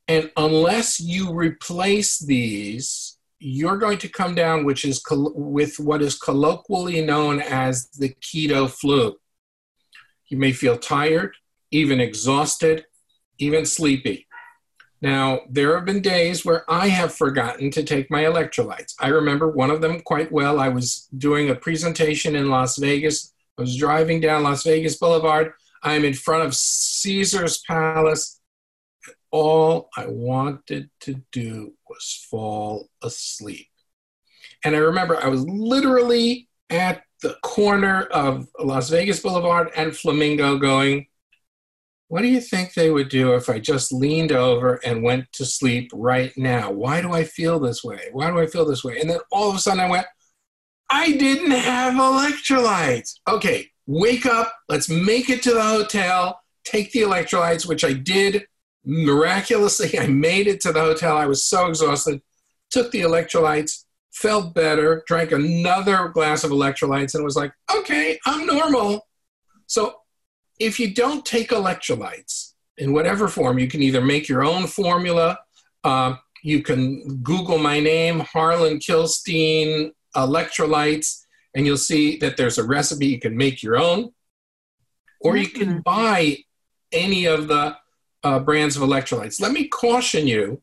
And 0.08 0.30
unless 0.36 1.00
you 1.00 1.32
replace 1.32 2.18
these, 2.18 3.18
you're 3.38 3.78
going 3.78 3.98
to 3.98 4.08
come 4.08 4.34
down, 4.34 4.64
which 4.64 4.84
is 4.84 5.02
with 5.10 5.78
what 5.78 6.02
is 6.02 6.18
colloquially 6.18 7.00
known 7.00 7.40
as 7.40 7.88
the 7.90 8.14
keto 8.20 8.68
flu. 8.68 9.16
You 10.28 10.36
may 10.36 10.52
feel 10.52 10.76
tired, 10.76 11.34
even 11.70 12.00
exhausted, 12.00 12.84
even 13.38 13.64
sleepy. 13.64 14.26
Now, 15.02 15.40
there 15.48 15.74
have 15.74 15.86
been 15.86 16.02
days 16.02 16.44
where 16.44 16.70
I 16.70 16.88
have 16.88 17.14
forgotten 17.14 17.70
to 17.70 17.82
take 17.82 18.10
my 18.10 18.24
electrolytes. 18.24 18.94
I 19.00 19.08
remember 19.08 19.48
one 19.48 19.70
of 19.70 19.80
them 19.80 20.00
quite 20.00 20.30
well. 20.30 20.60
I 20.60 20.68
was 20.68 21.08
doing 21.16 21.48
a 21.48 21.54
presentation 21.54 22.36
in 22.36 22.50
Las 22.50 22.76
Vegas. 22.76 23.32
I 23.56 23.62
was 23.62 23.76
driving 23.76 24.20
down 24.20 24.42
Las 24.42 24.62
Vegas 24.64 24.96
Boulevard. 24.96 25.52
I'm 25.82 26.04
in 26.04 26.12
front 26.12 26.44
of 26.44 26.54
Caesar's 26.54 27.58
Palace. 27.66 28.40
All 29.30 29.88
I 29.96 30.06
wanted 30.06 30.90
to 31.00 31.22
do 31.32 31.72
was 31.88 32.26
fall 32.30 32.90
asleep. 33.02 33.68
And 34.64 34.76
I 34.76 34.80
remember 34.80 35.16
I 35.16 35.28
was 35.28 35.48
literally 35.48 36.48
at 36.68 37.04
the 37.22 37.36
corner 37.42 38.02
of 38.02 38.48
Las 38.58 38.90
Vegas 38.90 39.20
Boulevard 39.20 39.70
and 39.76 39.96
Flamingo 39.96 40.58
going, 40.58 41.06
what 42.10 42.22
do 42.22 42.26
you 42.26 42.40
think 42.40 42.74
they 42.74 42.90
would 42.90 43.08
do 43.08 43.34
if 43.34 43.48
I 43.48 43.60
just 43.60 43.92
leaned 43.92 44.32
over 44.32 44.80
and 44.84 45.04
went 45.04 45.32
to 45.34 45.44
sleep 45.44 45.92
right 45.94 46.36
now? 46.36 46.72
Why 46.72 47.00
do 47.00 47.12
I 47.12 47.22
feel 47.22 47.60
this 47.60 47.84
way? 47.84 48.08
Why 48.10 48.32
do 48.32 48.40
I 48.40 48.46
feel 48.46 48.64
this 48.64 48.82
way? 48.82 48.98
And 48.98 49.08
then 49.08 49.20
all 49.30 49.48
of 49.48 49.54
a 49.54 49.60
sudden 49.60 49.78
I 49.78 49.88
went, 49.88 50.08
I 50.90 51.12
didn't 51.12 51.52
have 51.52 51.94
electrolytes. 51.94 53.12
Okay, 53.28 53.68
wake 53.86 54.26
up. 54.26 54.52
Let's 54.68 54.88
make 54.88 55.30
it 55.30 55.40
to 55.44 55.54
the 55.54 55.62
hotel, 55.62 56.40
take 56.64 56.90
the 56.90 57.02
electrolytes, 57.02 57.68
which 57.68 57.84
I 57.84 57.92
did 57.92 58.44
miraculously. 58.84 59.96
I 60.00 60.08
made 60.08 60.48
it 60.48 60.60
to 60.62 60.72
the 60.72 60.80
hotel. 60.80 61.16
I 61.16 61.26
was 61.26 61.44
so 61.44 61.68
exhausted. 61.68 62.22
Took 62.72 62.90
the 62.90 63.02
electrolytes, 63.02 63.84
felt 64.10 64.52
better, 64.52 65.04
drank 65.06 65.30
another 65.30 66.08
glass 66.08 66.42
of 66.42 66.50
electrolytes, 66.50 67.14
and 67.14 67.22
was 67.22 67.36
like, 67.36 67.52
okay, 67.72 68.18
I'm 68.26 68.46
normal. 68.46 69.06
So 69.68 69.99
if 70.60 70.78
you 70.78 70.94
don't 70.94 71.24
take 71.24 71.50
electrolytes 71.50 72.52
in 72.76 72.92
whatever 72.92 73.26
form, 73.26 73.58
you 73.58 73.66
can 73.66 73.82
either 73.82 74.02
make 74.02 74.28
your 74.28 74.44
own 74.44 74.66
formula. 74.66 75.38
Uh, 75.82 76.16
you 76.44 76.62
can 76.62 77.22
Google 77.22 77.58
my 77.58 77.80
name, 77.80 78.20
Harlan 78.20 78.78
Kilstein 78.78 79.90
electrolytes, 80.14 81.24
and 81.54 81.66
you'll 81.66 81.76
see 81.76 82.18
that 82.18 82.36
there's 82.36 82.58
a 82.58 82.64
recipe. 82.64 83.06
You 83.06 83.18
can 83.18 83.36
make 83.36 83.62
your 83.62 83.76
own, 83.76 84.12
or 85.20 85.36
you 85.36 85.48
can 85.48 85.68
mm-hmm. 85.68 85.80
buy 85.80 86.38
any 86.92 87.24
of 87.24 87.48
the 87.48 87.76
uh, 88.22 88.38
brands 88.38 88.76
of 88.76 88.82
electrolytes. 88.82 89.40
Let 89.40 89.52
me 89.52 89.66
caution 89.68 90.26
you 90.26 90.60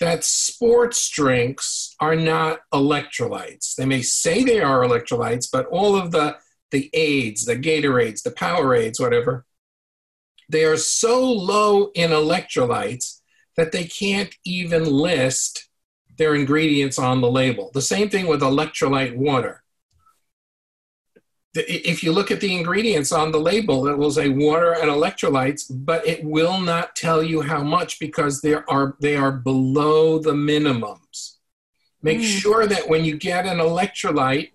that 0.00 0.24
sports 0.24 1.08
drinks 1.10 1.94
are 2.00 2.16
not 2.16 2.60
electrolytes. 2.72 3.74
They 3.74 3.86
may 3.86 4.02
say 4.02 4.42
they 4.42 4.60
are 4.60 4.82
electrolytes, 4.82 5.48
but 5.50 5.66
all 5.66 5.96
of 5.96 6.10
the 6.10 6.36
the 6.70 6.90
aids, 6.92 7.44
the 7.44 7.56
Gatorades, 7.56 8.22
the 8.22 8.30
Powerades, 8.30 9.00
whatever, 9.00 9.44
they 10.48 10.64
are 10.64 10.76
so 10.76 11.24
low 11.30 11.90
in 11.94 12.10
electrolytes 12.10 13.20
that 13.56 13.72
they 13.72 13.84
can't 13.84 14.34
even 14.44 14.84
list 14.84 15.68
their 16.18 16.34
ingredients 16.34 16.98
on 16.98 17.20
the 17.20 17.30
label. 17.30 17.70
The 17.72 17.82
same 17.82 18.10
thing 18.10 18.26
with 18.26 18.40
electrolyte 18.40 19.16
water. 19.16 19.62
If 21.54 22.04
you 22.04 22.12
look 22.12 22.30
at 22.30 22.40
the 22.40 22.56
ingredients 22.56 23.10
on 23.10 23.32
the 23.32 23.40
label, 23.40 23.88
it 23.88 23.98
will 23.98 24.10
say 24.10 24.28
water 24.28 24.72
and 24.72 24.90
electrolytes, 24.90 25.64
but 25.68 26.06
it 26.06 26.22
will 26.22 26.60
not 26.60 26.94
tell 26.94 27.22
you 27.22 27.40
how 27.40 27.62
much 27.62 27.98
because 27.98 28.40
they 28.40 28.54
are 28.54 28.96
they 29.00 29.16
are 29.16 29.32
below 29.32 30.18
the 30.18 30.32
minimums. 30.32 31.36
Make 32.02 32.20
mm. 32.20 32.40
sure 32.40 32.66
that 32.66 32.88
when 32.88 33.04
you 33.04 33.16
get 33.16 33.46
an 33.46 33.58
electrolyte, 33.58 34.50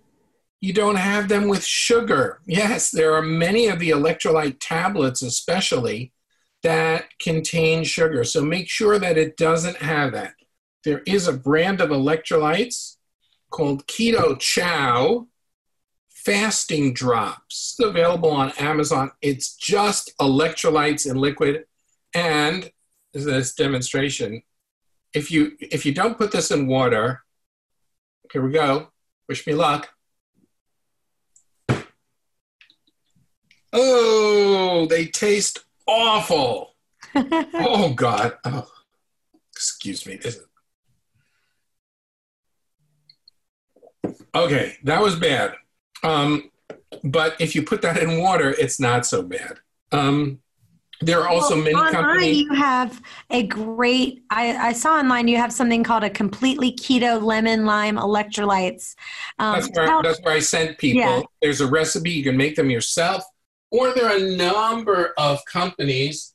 you 0.66 0.72
don't 0.72 0.96
have 0.96 1.28
them 1.28 1.46
with 1.46 1.64
sugar. 1.64 2.40
Yes, 2.44 2.90
there 2.90 3.14
are 3.14 3.22
many 3.22 3.68
of 3.68 3.78
the 3.78 3.90
electrolyte 3.90 4.56
tablets, 4.58 5.22
especially, 5.22 6.12
that 6.64 7.16
contain 7.20 7.84
sugar. 7.84 8.24
So 8.24 8.42
make 8.42 8.68
sure 8.68 8.98
that 8.98 9.16
it 9.16 9.36
doesn't 9.36 9.76
have 9.76 10.10
that. 10.14 10.34
There 10.82 11.02
is 11.06 11.28
a 11.28 11.32
brand 11.32 11.80
of 11.80 11.90
electrolytes 11.90 12.96
called 13.50 13.86
Keto 13.86 14.40
Chow 14.40 15.28
fasting 16.08 16.92
drops. 16.92 17.76
It's 17.78 17.88
available 17.88 18.32
on 18.32 18.50
Amazon. 18.58 19.12
It's 19.22 19.54
just 19.54 20.12
electrolytes 20.20 21.08
in 21.08 21.16
liquid. 21.16 21.66
And 22.12 22.72
this 23.14 23.54
demonstration, 23.54 24.42
if 25.14 25.30
you 25.30 25.52
if 25.60 25.86
you 25.86 25.94
don't 25.94 26.18
put 26.18 26.32
this 26.32 26.50
in 26.50 26.66
water, 26.66 27.22
here 28.32 28.42
we 28.42 28.50
go. 28.50 28.88
Wish 29.28 29.46
me 29.46 29.54
luck. 29.54 29.90
Oh, 33.72 34.86
they 34.88 35.06
taste 35.06 35.64
awful. 35.86 36.74
oh 37.14 37.92
God. 37.94 38.34
Oh, 38.44 38.68
excuse 39.52 40.06
me. 40.06 40.20
Okay, 44.34 44.76
that 44.84 45.02
was 45.02 45.16
bad. 45.16 45.54
Um, 46.02 46.50
but 47.02 47.36
if 47.40 47.54
you 47.54 47.62
put 47.62 47.82
that 47.82 47.98
in 47.98 48.18
water, 48.20 48.50
it's 48.50 48.78
not 48.78 49.06
so 49.06 49.22
bad. 49.22 49.58
Um, 49.92 50.40
there 51.00 51.20
are 51.20 51.28
also 51.28 51.54
well, 51.54 51.64
many 51.64 51.74
online 51.74 51.92
companies. 51.92 52.38
You 52.38 52.54
have 52.54 53.02
a 53.30 53.42
great. 53.46 54.22
I, 54.30 54.68
I, 54.68 54.72
saw 54.72 54.98
online 54.98 55.28
you 55.28 55.36
have 55.36 55.52
something 55.52 55.84
called 55.84 56.04
a 56.04 56.10
completely 56.10 56.72
keto 56.72 57.22
lemon 57.22 57.66
lime 57.66 57.96
electrolytes. 57.96 58.94
Um, 59.38 59.60
that's, 59.60 59.68
where, 59.76 60.02
that's 60.02 60.20
where 60.22 60.34
I 60.34 60.38
sent 60.38 60.78
people. 60.78 61.00
Yeah. 61.00 61.22
There's 61.42 61.60
a 61.60 61.66
recipe. 61.66 62.10
You 62.10 62.24
can 62.24 62.36
make 62.36 62.56
them 62.56 62.70
yourself. 62.70 63.24
Or 63.70 63.92
there 63.92 64.06
are 64.06 64.16
a 64.16 64.36
number 64.36 65.12
of 65.18 65.44
companies 65.44 66.34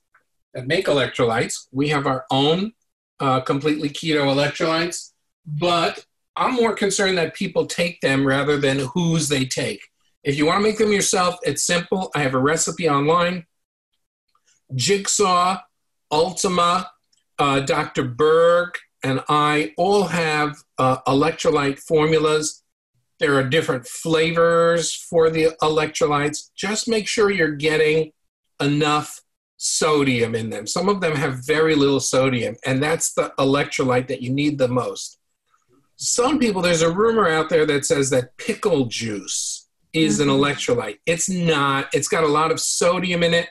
that 0.53 0.67
make 0.67 0.87
electrolytes. 0.87 1.67
We 1.71 1.89
have 1.89 2.05
our 2.05 2.25
own 2.29 2.73
uh, 3.19 3.41
completely 3.41 3.89
keto 3.89 4.25
electrolytes, 4.25 5.11
but 5.45 6.05
I'm 6.35 6.55
more 6.55 6.73
concerned 6.73 7.17
that 7.17 7.33
people 7.33 7.65
take 7.65 8.01
them 8.01 8.25
rather 8.25 8.57
than 8.57 8.79
whose 8.93 9.29
they 9.29 9.45
take. 9.45 9.81
If 10.23 10.37
you 10.37 10.45
want 10.45 10.57
to 10.57 10.63
make 10.63 10.77
them 10.77 10.91
yourself, 10.91 11.37
it's 11.43 11.63
simple. 11.63 12.11
I 12.15 12.21
have 12.21 12.33
a 12.33 12.39
recipe 12.39 12.89
online. 12.89 13.45
Jigsaw, 14.75 15.59
Ultima, 16.11 16.91
uh, 17.39 17.59
Dr. 17.61 18.03
Berg, 18.03 18.77
and 19.03 19.21
I 19.27 19.73
all 19.77 20.03
have 20.03 20.57
uh, 20.77 21.01
electrolyte 21.07 21.79
formulas 21.79 22.60
there 23.21 23.35
are 23.35 23.43
different 23.43 23.87
flavors 23.87 24.93
for 24.93 25.29
the 25.29 25.55
electrolytes. 25.61 26.49
Just 26.55 26.89
make 26.89 27.07
sure 27.07 27.29
you're 27.29 27.51
getting 27.55 28.11
enough 28.59 29.21
sodium 29.57 30.33
in 30.33 30.49
them. 30.49 30.65
Some 30.65 30.89
of 30.89 31.01
them 31.01 31.15
have 31.15 31.45
very 31.45 31.75
little 31.75 31.99
sodium, 31.99 32.55
and 32.65 32.81
that's 32.81 33.13
the 33.13 33.31
electrolyte 33.37 34.07
that 34.07 34.23
you 34.23 34.33
need 34.33 34.57
the 34.57 34.67
most. 34.67 35.19
Some 35.97 36.39
people, 36.39 36.63
there's 36.63 36.81
a 36.81 36.91
rumor 36.91 37.29
out 37.29 37.49
there 37.49 37.67
that 37.67 37.85
says 37.85 38.09
that 38.09 38.35
pickle 38.37 38.85
juice 38.85 39.69
is 39.93 40.19
mm-hmm. 40.19 40.29
an 40.29 40.35
electrolyte. 40.35 40.97
It's 41.05 41.29
not, 41.29 41.89
it's 41.93 42.07
got 42.07 42.23
a 42.23 42.27
lot 42.27 42.51
of 42.51 42.59
sodium 42.59 43.21
in 43.21 43.35
it, 43.35 43.49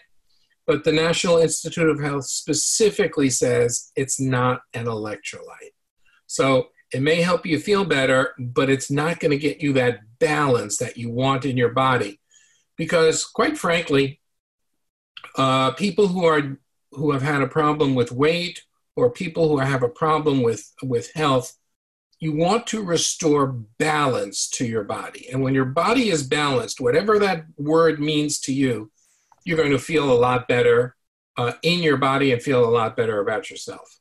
but 0.66 0.82
the 0.82 0.90
National 0.92 1.38
Institute 1.38 1.88
of 1.88 2.00
Health 2.00 2.26
specifically 2.26 3.30
says 3.30 3.92
it's 3.94 4.18
not 4.18 4.62
an 4.74 4.86
electrolyte. 4.86 5.74
So 6.26 6.70
it 6.92 7.02
may 7.02 7.22
help 7.22 7.46
you 7.46 7.58
feel 7.58 7.84
better, 7.84 8.34
but 8.38 8.68
it's 8.68 8.90
not 8.90 9.20
going 9.20 9.30
to 9.30 9.38
get 9.38 9.60
you 9.60 9.72
that 9.74 10.00
balance 10.18 10.78
that 10.78 10.96
you 10.96 11.10
want 11.10 11.44
in 11.44 11.56
your 11.56 11.70
body. 11.70 12.20
Because, 12.76 13.24
quite 13.24 13.58
frankly, 13.58 14.20
uh, 15.36 15.72
people 15.72 16.08
who 16.08 16.24
are 16.24 16.58
who 16.92 17.12
have 17.12 17.22
had 17.22 17.40
a 17.40 17.46
problem 17.46 17.94
with 17.94 18.10
weight 18.10 18.62
or 18.96 19.10
people 19.10 19.48
who 19.48 19.58
have 19.58 19.82
a 19.82 19.88
problem 19.88 20.42
with 20.42 20.72
with 20.82 21.12
health, 21.14 21.56
you 22.18 22.32
want 22.32 22.66
to 22.68 22.82
restore 22.82 23.46
balance 23.78 24.48
to 24.50 24.66
your 24.66 24.84
body. 24.84 25.28
And 25.30 25.42
when 25.42 25.54
your 25.54 25.66
body 25.66 26.10
is 26.10 26.26
balanced, 26.26 26.80
whatever 26.80 27.18
that 27.18 27.44
word 27.56 28.00
means 28.00 28.40
to 28.40 28.52
you, 28.52 28.90
you're 29.44 29.56
going 29.56 29.70
to 29.70 29.78
feel 29.78 30.10
a 30.10 30.14
lot 30.14 30.48
better 30.48 30.96
uh, 31.36 31.52
in 31.62 31.82
your 31.82 31.96
body 31.96 32.32
and 32.32 32.42
feel 32.42 32.64
a 32.64 32.70
lot 32.70 32.96
better 32.96 33.20
about 33.20 33.50
yourself. 33.50 33.99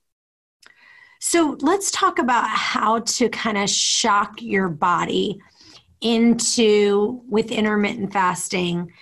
So 1.19 1.58
let's 1.60 1.91
talk 1.91 2.17
about 2.17 2.47
how 2.47 2.99
to 2.99 3.29
kind 3.29 3.58
of 3.58 3.69
shock 3.69 4.41
your 4.41 4.69
body 4.69 5.39
into 6.01 7.21
with 7.27 7.51
intermittent 7.51 8.13
fasting 8.13 8.93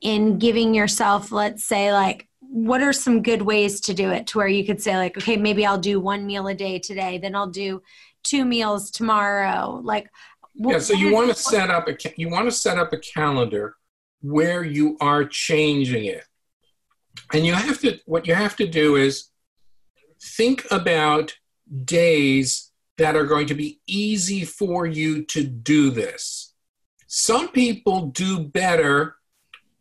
in 0.00 0.38
giving 0.38 0.74
yourself, 0.74 1.32
let's 1.32 1.64
say, 1.64 1.92
like, 1.92 2.28
what 2.40 2.80
are 2.80 2.92
some 2.92 3.22
good 3.22 3.42
ways 3.42 3.80
to 3.80 3.94
do 3.94 4.10
it 4.10 4.28
to 4.28 4.38
where 4.38 4.46
you 4.46 4.64
could 4.64 4.80
say, 4.80 4.96
like, 4.96 5.16
okay, 5.16 5.36
maybe 5.36 5.66
I'll 5.66 5.78
do 5.78 5.98
one 5.98 6.24
meal 6.24 6.46
a 6.46 6.54
day 6.54 6.78
today, 6.78 7.18
then 7.18 7.34
I'll 7.34 7.48
do 7.48 7.82
two 8.22 8.44
meals 8.44 8.92
tomorrow. 8.92 9.80
Like, 9.82 10.08
yeah, 10.54 10.78
so 10.78 10.94
you 10.94 11.12
want 11.12 11.28
to 11.28 11.34
set 11.34 11.70
up 11.70 11.88
a 11.88 11.96
you 12.16 12.28
want 12.28 12.46
to 12.46 12.52
set 12.52 12.78
up 12.78 12.92
a 12.92 12.98
calendar 12.98 13.74
where 14.20 14.62
you 14.62 14.96
are 15.00 15.24
changing 15.24 16.04
it. 16.04 16.24
And 17.32 17.44
you 17.44 17.54
have 17.54 17.80
to 17.80 17.98
what 18.06 18.28
you 18.28 18.34
have 18.34 18.54
to 18.56 18.66
do 18.66 18.94
is 18.94 19.30
think 20.22 20.64
about 20.70 21.34
days 21.84 22.70
that 22.98 23.16
are 23.16 23.26
going 23.26 23.46
to 23.48 23.54
be 23.54 23.80
easy 23.86 24.44
for 24.44 24.86
you 24.86 25.24
to 25.24 25.42
do 25.44 25.90
this. 25.90 26.54
Some 27.06 27.48
people 27.48 28.06
do 28.06 28.40
better 28.40 29.16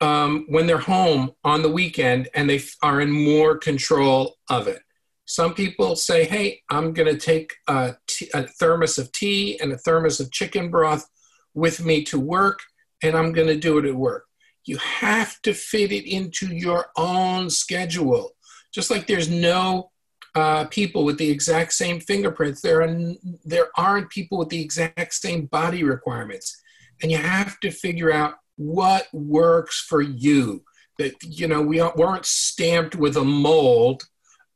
um, 0.01 0.45
when 0.49 0.67
they're 0.67 0.77
home 0.77 1.31
on 1.43 1.61
the 1.61 1.71
weekend 1.71 2.29
and 2.33 2.49
they 2.49 2.61
are 2.81 2.99
in 2.99 3.11
more 3.11 3.57
control 3.57 4.35
of 4.49 4.67
it. 4.67 4.81
Some 5.25 5.53
people 5.53 5.95
say, 5.95 6.25
hey, 6.25 6.61
I'm 6.69 6.93
going 6.93 7.11
to 7.11 7.19
take 7.19 7.53
a, 7.67 7.95
tea, 8.07 8.29
a 8.33 8.43
thermos 8.43 8.97
of 8.97 9.11
tea 9.13 9.59
and 9.59 9.71
a 9.71 9.77
thermos 9.77 10.19
of 10.19 10.31
chicken 10.31 10.69
broth 10.69 11.07
with 11.53 11.85
me 11.85 12.03
to 12.05 12.19
work, 12.19 12.59
and 13.01 13.15
I'm 13.15 13.31
going 13.31 13.47
to 13.47 13.57
do 13.57 13.77
it 13.77 13.85
at 13.85 13.95
work. 13.95 14.25
You 14.65 14.77
have 14.77 15.41
to 15.43 15.53
fit 15.53 15.91
it 15.91 16.09
into 16.09 16.47
your 16.47 16.87
own 16.97 17.49
schedule. 17.49 18.31
Just 18.73 18.89
like 18.89 19.07
there's 19.07 19.29
no 19.29 19.91
uh, 20.35 20.65
people 20.65 21.05
with 21.05 21.17
the 21.17 21.29
exact 21.29 21.73
same 21.73 21.99
fingerprints, 21.99 22.61
there, 22.61 22.81
are, 22.81 23.13
there 23.45 23.69
aren't 23.77 24.09
people 24.09 24.37
with 24.37 24.49
the 24.49 24.61
exact 24.61 25.13
same 25.13 25.45
body 25.45 25.83
requirements. 25.83 26.61
And 27.01 27.11
you 27.11 27.17
have 27.17 27.59
to 27.59 27.71
figure 27.71 28.11
out 28.11 28.35
what 28.55 29.07
works 29.13 29.79
for 29.81 30.01
you. 30.01 30.63
That, 30.99 31.13
you 31.23 31.47
know, 31.47 31.61
we 31.61 31.81
weren't 31.95 32.25
stamped 32.25 32.95
with 32.95 33.17
a 33.17 33.23
mold 33.23 34.03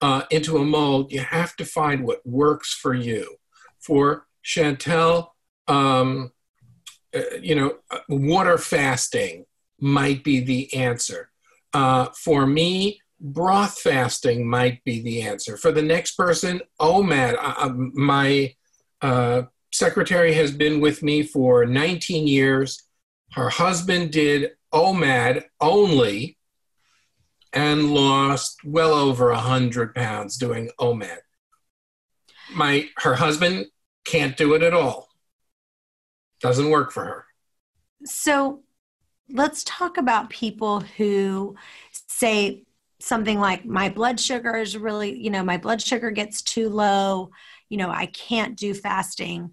uh, 0.01 0.23
into 0.29 0.57
a 0.57 0.65
mold. 0.65 1.11
You 1.11 1.21
have 1.21 1.55
to 1.57 1.65
find 1.65 2.05
what 2.05 2.25
works 2.25 2.73
for 2.73 2.93
you. 2.93 3.37
For 3.79 4.27
Chantel, 4.43 5.29
um, 5.67 6.31
uh, 7.15 7.21
you 7.41 7.55
know, 7.55 7.77
uh, 7.89 7.99
water 8.09 8.57
fasting 8.57 9.45
might 9.79 10.23
be 10.23 10.39
the 10.39 10.73
answer. 10.73 11.31
Uh, 11.73 12.07
for 12.23 12.45
me, 12.45 13.01
broth 13.19 13.79
fasting 13.79 14.47
might 14.47 14.83
be 14.83 15.01
the 15.01 15.21
answer. 15.23 15.57
For 15.57 15.71
the 15.71 15.81
next 15.81 16.15
person, 16.15 16.61
OMAD. 16.79 17.35
Uh, 17.39 17.69
my 17.93 18.53
uh, 19.01 19.43
secretary 19.71 20.33
has 20.33 20.51
been 20.51 20.79
with 20.79 21.03
me 21.03 21.23
for 21.23 21.65
19 21.65 22.27
years. 22.27 22.83
Her 23.33 23.49
husband 23.49 24.11
did 24.11 24.51
OMAD 24.73 25.43
only 25.59 26.37
and 27.53 27.93
lost 27.93 28.57
well 28.63 28.93
over 28.93 29.31
100 29.31 29.95
pounds 29.95 30.37
doing 30.37 30.69
OMAD. 30.79 31.17
My, 32.53 32.87
her 32.97 33.15
husband 33.15 33.65
can't 34.05 34.37
do 34.37 34.53
it 34.53 34.61
at 34.61 34.73
all. 34.73 35.09
Doesn't 36.39 36.69
work 36.69 36.91
for 36.91 37.03
her. 37.03 37.25
So 38.05 38.61
let's 39.29 39.63
talk 39.63 39.97
about 39.97 40.29
people 40.29 40.81
who 40.81 41.55
say 42.07 42.63
something 42.99 43.39
like 43.39 43.65
my 43.65 43.89
blood 43.89 44.19
sugar 44.19 44.57
is 44.57 44.77
really 44.77 45.17
you 45.17 45.29
know 45.29 45.43
my 45.43 45.57
blood 45.57 45.81
sugar 45.81 46.11
gets 46.11 46.41
too 46.41 46.69
low. 46.69 47.31
You 47.69 47.77
know 47.77 47.89
i 47.89 48.07
can't 48.07 48.57
do 48.57 48.73
fasting. 48.73 49.51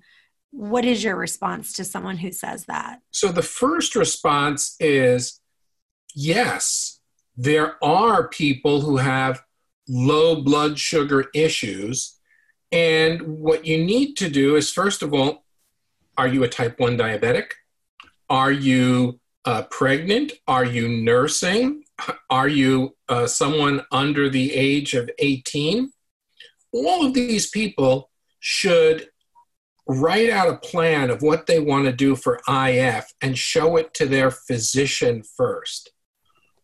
What 0.50 0.84
is 0.84 1.02
your 1.02 1.16
response 1.16 1.72
to 1.74 1.84
someone 1.84 2.16
who 2.16 2.30
says 2.30 2.66
that? 2.66 3.00
So 3.10 3.28
the 3.28 3.42
first 3.42 3.96
response 3.96 4.76
is 4.78 5.40
yes 6.14 7.00
there 7.36 7.82
are 7.82 8.28
people 8.28 8.80
who 8.82 8.98
have 8.98 9.42
low 9.88 10.40
blood 10.40 10.78
sugar 10.78 11.26
issues. 11.34 12.18
And 12.72 13.22
what 13.22 13.66
you 13.66 13.84
need 13.84 14.14
to 14.16 14.28
do 14.28 14.56
is 14.56 14.70
first 14.70 15.02
of 15.02 15.12
all 15.12 15.44
are 16.16 16.28
you 16.28 16.44
a 16.44 16.48
type 16.48 16.78
1 16.78 16.96
diabetic? 16.96 17.46
Are 18.30 18.52
you 18.52 19.18
uh, 19.44 19.62
pregnant? 19.64 20.32
Are 20.46 20.64
you 20.64 20.88
nursing? 20.88 21.83
Are 22.30 22.48
you 22.48 22.96
uh, 23.08 23.26
someone 23.26 23.82
under 23.92 24.28
the 24.28 24.52
age 24.52 24.94
of 24.94 25.10
18? 25.18 25.90
All 26.72 27.06
of 27.06 27.14
these 27.14 27.50
people 27.50 28.10
should 28.40 29.08
write 29.86 30.30
out 30.30 30.48
a 30.48 30.56
plan 30.56 31.10
of 31.10 31.22
what 31.22 31.46
they 31.46 31.60
want 31.60 31.84
to 31.84 31.92
do 31.92 32.16
for 32.16 32.40
IF 32.48 33.06
and 33.20 33.36
show 33.36 33.76
it 33.76 33.92
to 33.94 34.06
their 34.06 34.30
physician 34.30 35.22
first. 35.36 35.92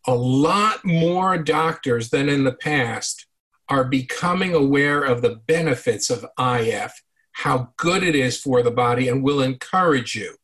A 0.07 0.15
lot 0.15 0.83
more 0.83 1.37
doctors 1.37 2.09
than 2.09 2.27
in 2.27 2.43
the 2.43 2.53
past 2.53 3.27
are 3.69 3.83
becoming 3.83 4.53
aware 4.53 5.03
of 5.03 5.21
the 5.21 5.35
benefits 5.47 6.09
of 6.09 6.25
IF, 6.39 6.91
how 7.33 7.71
good 7.77 8.03
it 8.03 8.15
is 8.15 8.39
for 8.39 8.63
the 8.63 8.71
body, 8.71 9.07
and 9.07 9.23
will 9.23 9.41
encourage 9.41 10.15
you. 10.15 10.35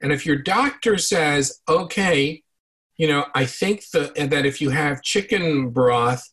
And 0.00 0.12
if 0.12 0.24
your 0.24 0.36
doctor 0.36 0.96
says, 0.98 1.60
okay, 1.68 2.42
you 2.96 3.08
know, 3.08 3.26
I 3.34 3.46
think 3.46 3.88
the, 3.90 4.12
that 4.30 4.46
if 4.46 4.60
you 4.60 4.70
have 4.70 5.02
chicken 5.02 5.70
broth, 5.70 6.28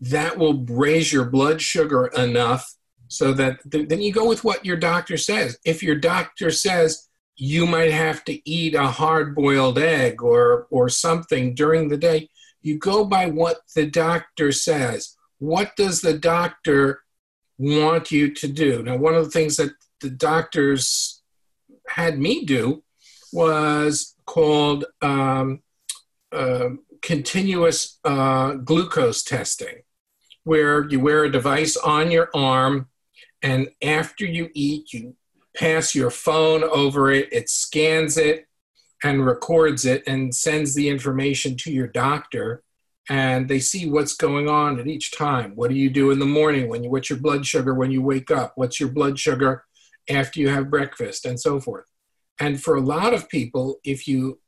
that 0.00 0.38
will 0.38 0.64
raise 0.64 1.12
your 1.12 1.24
blood 1.24 1.60
sugar 1.60 2.06
enough 2.08 2.74
so 3.08 3.32
that 3.32 3.58
th- 3.70 3.88
then 3.88 4.00
you 4.00 4.12
go 4.12 4.28
with 4.28 4.44
what 4.44 4.64
your 4.64 4.76
doctor 4.76 5.16
says. 5.16 5.58
If 5.64 5.82
your 5.82 5.96
doctor 5.96 6.50
says 6.50 7.08
you 7.36 7.66
might 7.66 7.90
have 7.90 8.24
to 8.24 8.48
eat 8.48 8.74
a 8.74 8.86
hard 8.86 9.34
boiled 9.34 9.78
egg 9.78 10.22
or, 10.22 10.66
or 10.70 10.88
something 10.88 11.54
during 11.54 11.88
the 11.88 11.96
day, 11.96 12.28
you 12.62 12.78
go 12.78 13.04
by 13.04 13.26
what 13.26 13.58
the 13.74 13.86
doctor 13.86 14.52
says. 14.52 15.16
What 15.38 15.76
does 15.76 16.00
the 16.00 16.16
doctor 16.16 17.02
want 17.58 18.10
you 18.10 18.32
to 18.34 18.48
do? 18.48 18.82
Now, 18.82 18.96
one 18.96 19.14
of 19.14 19.24
the 19.24 19.30
things 19.30 19.56
that 19.56 19.72
the 20.00 20.10
doctors 20.10 21.22
had 21.88 22.18
me 22.18 22.44
do 22.44 22.82
was 23.32 24.14
called 24.26 24.84
um, 25.02 25.60
uh, 26.34 26.70
continuous 27.02 27.98
uh, 28.04 28.54
glucose 28.54 29.22
testing, 29.22 29.82
where 30.44 30.88
you 30.88 31.00
wear 31.00 31.24
a 31.24 31.32
device 31.32 31.76
on 31.76 32.10
your 32.10 32.30
arm, 32.34 32.88
and 33.42 33.68
after 33.82 34.24
you 34.24 34.50
eat, 34.54 34.92
you 34.92 35.14
pass 35.56 35.94
your 35.94 36.10
phone 36.10 36.64
over 36.64 37.12
it, 37.12 37.32
it 37.32 37.48
scans 37.48 38.16
it 38.16 38.46
and 39.02 39.24
records 39.24 39.84
it 39.84 40.02
and 40.06 40.34
sends 40.34 40.74
the 40.74 40.88
information 40.88 41.56
to 41.56 41.70
your 41.70 41.86
doctor 41.86 42.62
and 43.10 43.48
they 43.50 43.60
see 43.60 43.86
what's 43.88 44.14
going 44.14 44.48
on 44.48 44.80
at 44.80 44.86
each 44.86 45.12
time. 45.12 45.52
What 45.54 45.68
do 45.68 45.76
you 45.76 45.90
do 45.90 46.10
in 46.10 46.18
the 46.18 46.24
morning 46.24 46.68
when 46.68 46.82
you 46.82 46.90
what's 46.90 47.10
your 47.10 47.18
blood 47.18 47.44
sugar 47.44 47.74
when 47.74 47.90
you 47.90 48.00
wake 48.00 48.30
up? 48.30 48.54
What's 48.56 48.80
your 48.80 48.88
blood 48.88 49.18
sugar 49.18 49.64
after 50.08 50.40
you 50.40 50.48
have 50.48 50.70
breakfast 50.70 51.24
and 51.24 51.40
so 51.40 51.60
forth. 51.60 51.86
And 52.40 52.62
for 52.62 52.74
a 52.74 52.80
lot 52.80 53.14
of 53.14 53.28
people, 53.28 53.80
if 53.84 54.08
you, 54.08 54.40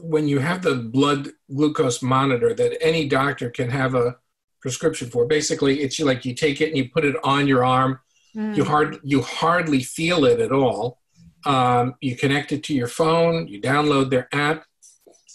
when 0.00 0.28
you 0.28 0.38
have 0.38 0.62
the 0.62 0.74
blood 0.74 1.28
glucose 1.54 2.02
monitor 2.02 2.54
that 2.54 2.82
any 2.82 3.08
doctor 3.08 3.50
can 3.50 3.70
have 3.70 3.94
a 3.94 4.16
prescription 4.60 5.08
for, 5.08 5.26
basically 5.26 5.80
it's 5.80 5.98
like 6.00 6.24
you 6.24 6.34
take 6.34 6.60
it 6.60 6.68
and 6.68 6.76
you 6.76 6.88
put 6.88 7.04
it 7.04 7.16
on 7.24 7.46
your 7.46 7.64
arm. 7.64 8.00
Mm. 8.34 8.56
You 8.56 8.64
hard 8.64 8.98
you 9.02 9.22
hardly 9.22 9.82
feel 9.82 10.24
it 10.24 10.40
at 10.40 10.52
all. 10.52 10.98
Um, 11.46 11.94
you 12.00 12.16
connect 12.16 12.52
it 12.52 12.62
to 12.64 12.74
your 12.74 12.88
phone. 12.88 13.48
You 13.48 13.60
download 13.60 14.10
their 14.10 14.28
app, 14.32 14.64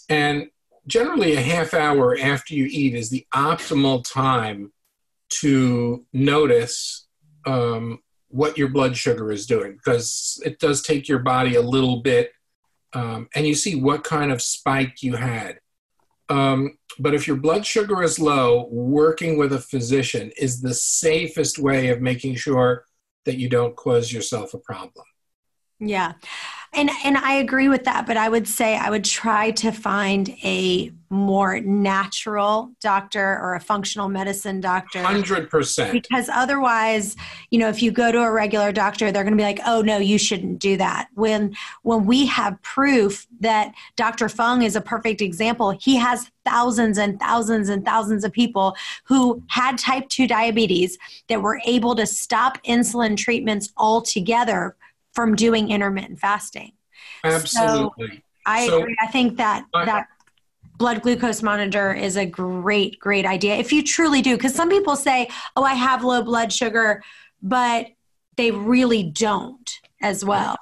and 0.08 0.48
generally 0.86 1.34
a 1.34 1.40
half 1.40 1.74
hour 1.74 2.16
after 2.20 2.54
you 2.54 2.66
eat 2.70 2.94
is 2.94 3.10
the 3.10 3.26
optimal 3.34 4.04
time 4.08 4.72
to 5.40 6.04
notice 6.12 7.06
um, 7.46 8.00
what 8.28 8.58
your 8.58 8.68
blood 8.68 8.96
sugar 8.96 9.32
is 9.32 9.46
doing 9.46 9.72
because 9.72 10.40
it 10.44 10.58
does 10.58 10.82
take 10.82 11.08
your 11.08 11.20
body 11.20 11.54
a 11.54 11.62
little 11.62 12.02
bit 12.02 12.32
um, 12.94 13.28
and 13.34 13.46
you 13.46 13.54
see 13.54 13.74
what 13.74 14.04
kind 14.04 14.32
of 14.32 14.40
spike 14.40 15.02
you 15.02 15.16
had. 15.16 15.58
Um, 16.28 16.78
but 16.98 17.14
if 17.14 17.26
your 17.26 17.36
blood 17.36 17.66
sugar 17.66 18.02
is 18.02 18.18
low, 18.18 18.68
working 18.70 19.36
with 19.36 19.52
a 19.52 19.60
physician 19.60 20.30
is 20.38 20.60
the 20.60 20.74
safest 20.74 21.58
way 21.58 21.88
of 21.88 22.00
making 22.00 22.36
sure 22.36 22.84
that 23.24 23.36
you 23.36 23.48
don't 23.48 23.76
cause 23.76 24.12
yourself 24.12 24.54
a 24.54 24.58
problem. 24.58 25.04
Yeah. 25.80 26.14
And 26.74 26.90
and 27.04 27.16
I 27.16 27.34
agree 27.34 27.68
with 27.68 27.84
that, 27.84 28.06
but 28.06 28.16
I 28.16 28.28
would 28.28 28.48
say 28.48 28.76
I 28.76 28.90
would 28.90 29.04
try 29.04 29.52
to 29.52 29.70
find 29.70 30.30
a 30.42 30.92
more 31.10 31.60
natural 31.60 32.72
doctor 32.80 33.38
or 33.40 33.54
a 33.54 33.60
functional 33.60 34.08
medicine 34.08 34.60
doctor. 34.60 34.98
100%. 34.98 35.92
Because 35.92 36.28
otherwise, 36.28 37.16
you 37.50 37.58
know, 37.58 37.68
if 37.68 37.82
you 37.82 37.92
go 37.92 38.10
to 38.10 38.20
a 38.20 38.32
regular 38.32 38.72
doctor, 38.72 39.12
they're 39.12 39.22
going 39.22 39.32
to 39.32 39.36
be 39.36 39.44
like, 39.44 39.60
"Oh 39.64 39.80
no, 39.82 39.98
you 39.98 40.18
shouldn't 40.18 40.58
do 40.58 40.76
that." 40.76 41.08
When 41.14 41.54
when 41.82 42.04
we 42.04 42.26
have 42.26 42.60
proof 42.62 43.26
that 43.40 43.72
Dr. 43.96 44.28
Fung 44.28 44.62
is 44.62 44.74
a 44.74 44.80
perfect 44.80 45.20
example, 45.20 45.70
he 45.80 45.96
has 45.96 46.30
thousands 46.44 46.98
and 46.98 47.18
thousands 47.20 47.68
and 47.68 47.84
thousands 47.84 48.24
of 48.24 48.32
people 48.32 48.76
who 49.04 49.42
had 49.48 49.78
type 49.78 50.08
2 50.08 50.26
diabetes 50.26 50.98
that 51.28 51.40
were 51.40 51.60
able 51.64 51.94
to 51.94 52.06
stop 52.06 52.62
insulin 52.64 53.16
treatments 53.16 53.72
altogether 53.76 54.76
from 55.14 55.34
doing 55.34 55.70
intermittent 55.70 56.18
fasting. 56.18 56.72
Absolutely. 57.24 58.08
So 58.08 58.22
I 58.46 58.66
so, 58.66 58.80
agree. 58.80 58.96
I 59.00 59.06
think 59.06 59.36
that 59.38 59.64
I, 59.74 59.84
that 59.84 60.08
blood 60.76 61.02
glucose 61.02 61.42
monitor 61.42 61.92
is 61.92 62.16
a 62.16 62.26
great, 62.26 62.98
great 62.98 63.26
idea 63.26 63.56
if 63.56 63.72
you 63.72 63.82
truly 63.82 64.22
do. 64.22 64.36
Because 64.36 64.54
some 64.54 64.68
people 64.68 64.96
say, 64.96 65.28
"Oh, 65.56 65.64
I 65.64 65.74
have 65.74 66.04
low 66.04 66.22
blood 66.22 66.52
sugar," 66.52 67.02
but 67.42 67.88
they 68.36 68.50
really 68.50 69.02
don't 69.02 69.70
as 70.02 70.24
well. 70.24 70.56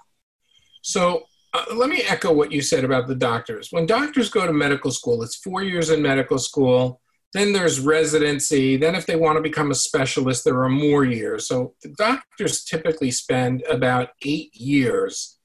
So 0.83 1.25
uh, 1.55 1.65
let 1.75 1.88
me 1.88 2.03
echo 2.03 2.33
what 2.33 2.53
you 2.53 2.62
said 2.62 2.85
about 2.85 3.09
the 3.09 3.15
doctors. 3.15 3.69
When 3.71 3.87
doctors 3.87 4.31
go 4.31 4.47
to 4.47 4.53
medical 4.53 4.91
school, 4.91 5.23
it's 5.23 5.37
four 5.37 5.62
years 5.62 5.91
in 5.91 6.03
medical 6.03 6.38
school. 6.38 7.02
Then 7.33 7.53
there's 7.53 7.81
residency. 7.81 8.77
Then, 8.77 8.95
if 8.95 9.07
they 9.07 9.16
want 9.16 9.37
to 9.37 9.42
become 9.42 9.71
a 9.71 9.75
specialist, 9.75 10.45
there 10.45 10.62
are 10.62 10.68
more 10.68 11.05
years. 11.05 11.47
So, 11.47 11.75
doctors 11.97 12.64
typically 12.64 13.11
spend 13.11 13.62
about 13.71 14.11
eight 14.23 14.55
years 14.55 15.38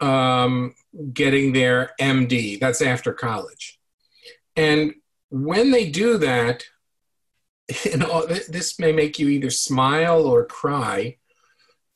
um, 0.00 0.74
getting 1.12 1.52
their 1.52 1.92
MD. 2.00 2.60
That's 2.60 2.82
after 2.82 3.12
college. 3.12 3.78
And 4.56 4.94
when 5.30 5.70
they 5.70 5.88
do 5.88 6.18
that, 6.18 6.64
you 7.84 7.96
know, 7.96 8.26
this 8.26 8.78
may 8.78 8.92
make 8.92 9.18
you 9.18 9.28
either 9.28 9.50
smile 9.50 10.26
or 10.26 10.44
cry. 10.44 11.16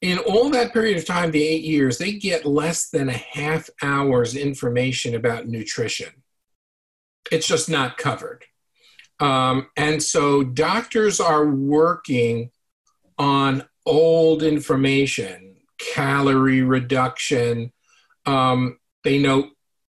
In 0.01 0.19
all 0.19 0.51
that 0.51 0.73
period 0.73 0.99
of 0.99 1.07
time, 1.07 1.31
the 1.31 1.43
eight 1.43 1.65
years, 1.65 1.97
they 1.97 2.13
get 2.13 2.45
less 2.45 2.91
than 2.91 3.09
a 3.09 3.13
half 3.13 3.71
hour's 3.83 4.37
information 4.37 5.15
about 5.15 5.47
nutrition. 5.47 6.11
It's 7.33 7.47
just 7.47 7.71
not 7.71 7.97
covered. 7.97 8.45
Um, 9.21 9.69
and 9.77 10.03
so 10.03 10.43
doctors 10.43 11.21
are 11.21 11.47
working 11.47 12.51
on 13.19 13.65
old 13.87 14.43
information, 14.43 15.57
calorie 15.79 16.63
reduction. 16.63 17.73
Um, 18.27 18.79
they 19.05 19.19
know 19.19 19.51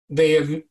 they 0.09 0.31
have, 0.31 0.63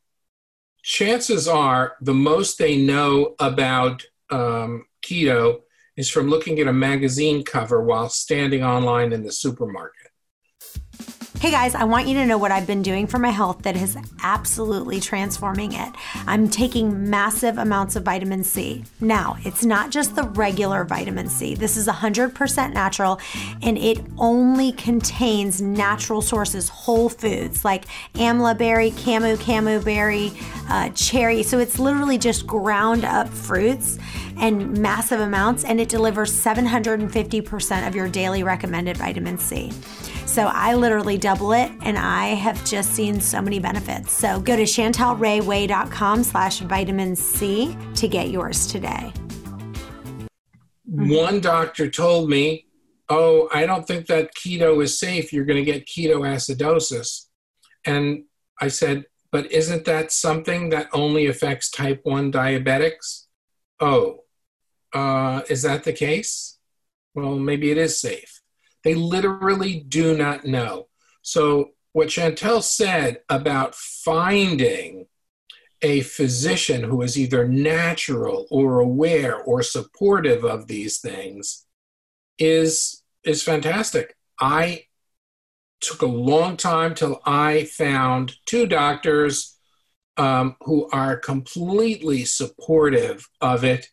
chances 0.81 1.47
are 1.47 1.93
the 2.01 2.13
most 2.13 2.57
they 2.57 2.77
know 2.77 3.35
about 3.39 4.03
um, 4.29 4.85
keto 5.03 5.61
is 5.95 6.09
from 6.09 6.29
looking 6.29 6.59
at 6.59 6.67
a 6.67 6.73
magazine 6.73 7.43
cover 7.43 7.81
while 7.81 8.09
standing 8.09 8.63
online 8.63 9.13
in 9.13 9.23
the 9.23 9.31
supermarket. 9.31 10.02
Hey 11.43 11.51
guys, 11.51 11.75
I 11.75 11.83
want 11.83 12.07
you 12.07 12.13
to 12.13 12.25
know 12.25 12.37
what 12.37 12.51
I've 12.51 12.65
been 12.65 12.81
doing 12.81 13.05
for 13.05 13.19
my 13.19 13.29
health 13.29 13.63
that 13.63 13.75
is 13.75 13.97
absolutely 14.23 15.01
transforming 15.01 15.73
it. 15.73 15.91
I'm 16.25 16.47
taking 16.47 17.09
massive 17.09 17.57
amounts 17.57 17.97
of 17.97 18.03
vitamin 18.03 18.45
C. 18.45 18.85
Now, 19.01 19.35
it's 19.41 19.65
not 19.65 19.91
just 19.91 20.15
the 20.15 20.23
regular 20.23 20.85
vitamin 20.85 21.27
C. 21.27 21.53
This 21.53 21.75
is 21.75 21.85
100% 21.85 22.71
natural 22.71 23.19
and 23.61 23.77
it 23.77 23.99
only 24.17 24.71
contains 24.71 25.61
natural 25.61 26.21
sources, 26.21 26.69
whole 26.69 27.09
foods 27.09 27.65
like 27.65 27.87
amla 28.13 28.57
berry, 28.57 28.91
camu 28.91 29.35
camu 29.35 29.83
berry, 29.83 30.31
uh, 30.69 30.91
cherry. 30.91 31.43
So 31.43 31.59
it's 31.59 31.77
literally 31.77 32.17
just 32.17 32.47
ground 32.47 33.03
up 33.03 33.27
fruits 33.27 33.99
and 34.37 34.77
massive 34.77 35.19
amounts, 35.19 35.65
and 35.65 35.81
it 35.81 35.89
delivers 35.89 36.31
750% 36.31 37.87
of 37.87 37.95
your 37.95 38.07
daily 38.07 38.43
recommended 38.43 38.95
vitamin 38.95 39.37
C. 39.37 39.71
So 40.33 40.47
I 40.47 40.73
literally 40.73 41.19
double 41.19 41.51
it 41.53 41.71
and 41.83 41.95
I 41.95 42.29
have 42.29 42.65
just 42.65 42.95
seen 42.95 43.21
so 43.21 43.39
many 43.39 43.59
benefits. 43.59 44.11
So 44.11 44.39
go 44.39 44.55
to 44.55 44.63
chantelrayway.com 44.63 46.23
slash 46.23 46.57
vitamin 46.61 47.15
C 47.15 47.77
to 47.93 48.07
get 48.07 48.31
yours 48.31 48.65
today. 48.65 49.13
One 50.85 51.39
doctor 51.39 51.87
told 51.87 52.31
me, 52.31 52.65
oh, 53.09 53.47
I 53.53 53.67
don't 53.67 53.85
think 53.85 54.07
that 54.07 54.31
keto 54.33 54.83
is 54.83 54.97
safe. 54.97 55.31
You're 55.31 55.45
going 55.45 55.63
to 55.63 55.71
get 55.71 55.85
ketoacidosis. 55.85 57.27
And 57.85 58.23
I 58.59 58.69
said, 58.69 59.05
but 59.31 59.51
isn't 59.51 59.85
that 59.85 60.11
something 60.11 60.69
that 60.69 60.89
only 60.93 61.27
affects 61.27 61.69
type 61.69 61.99
1 62.05 62.31
diabetics? 62.31 63.25
Oh, 63.79 64.23
uh, 64.93 65.41
is 65.47 65.61
that 65.61 65.83
the 65.83 65.93
case? 65.93 66.57
Well, 67.13 67.37
maybe 67.37 67.69
it 67.69 67.77
is 67.77 68.01
safe. 68.01 68.32
They 68.83 68.95
literally 68.95 69.79
do 69.79 70.15
not 70.17 70.45
know. 70.45 70.87
So, 71.21 71.71
what 71.93 72.07
Chantel 72.07 72.63
said 72.63 73.21
about 73.29 73.75
finding 73.75 75.05
a 75.83 76.01
physician 76.01 76.83
who 76.83 77.01
is 77.01 77.19
either 77.19 77.47
natural 77.47 78.47
or 78.49 78.79
aware 78.79 79.35
or 79.35 79.61
supportive 79.61 80.43
of 80.43 80.67
these 80.67 80.99
things 80.99 81.65
is 82.39 83.03
is 83.23 83.43
fantastic. 83.43 84.15
I 84.39 84.85
took 85.81 86.01
a 86.01 86.07
long 86.07 86.57
time 86.57 86.95
till 86.95 87.21
I 87.25 87.65
found 87.65 88.33
two 88.45 88.65
doctors 88.65 89.57
um, 90.17 90.55
who 90.61 90.89
are 90.91 91.17
completely 91.17 92.25
supportive 92.25 93.27
of 93.41 93.63
it, 93.63 93.87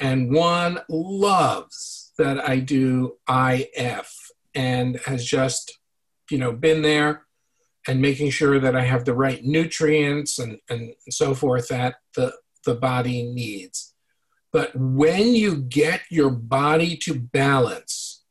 and 0.00 0.32
one 0.32 0.80
loves 0.88 2.12
that 2.18 2.46
I 2.48 2.58
do 2.58 3.16
IF 3.28 4.27
and 4.58 4.98
has 5.06 5.24
just, 5.24 5.78
you 6.32 6.36
know, 6.36 6.52
been 6.52 6.82
there 6.82 7.26
and 7.86 8.02
making 8.02 8.30
sure 8.30 8.58
that 8.58 8.74
I 8.74 8.84
have 8.84 9.04
the 9.04 9.14
right 9.14 9.42
nutrients 9.44 10.40
and, 10.40 10.58
and 10.68 10.94
so 11.10 11.32
forth 11.32 11.68
that 11.68 11.94
the, 12.16 12.34
the 12.66 12.74
body 12.74 13.22
needs. 13.22 13.94
But 14.52 14.74
when 14.74 15.34
you 15.36 15.62
get 15.62 16.00
your 16.10 16.30
body 16.30 16.96
to 17.04 17.14
balance, 17.14 18.24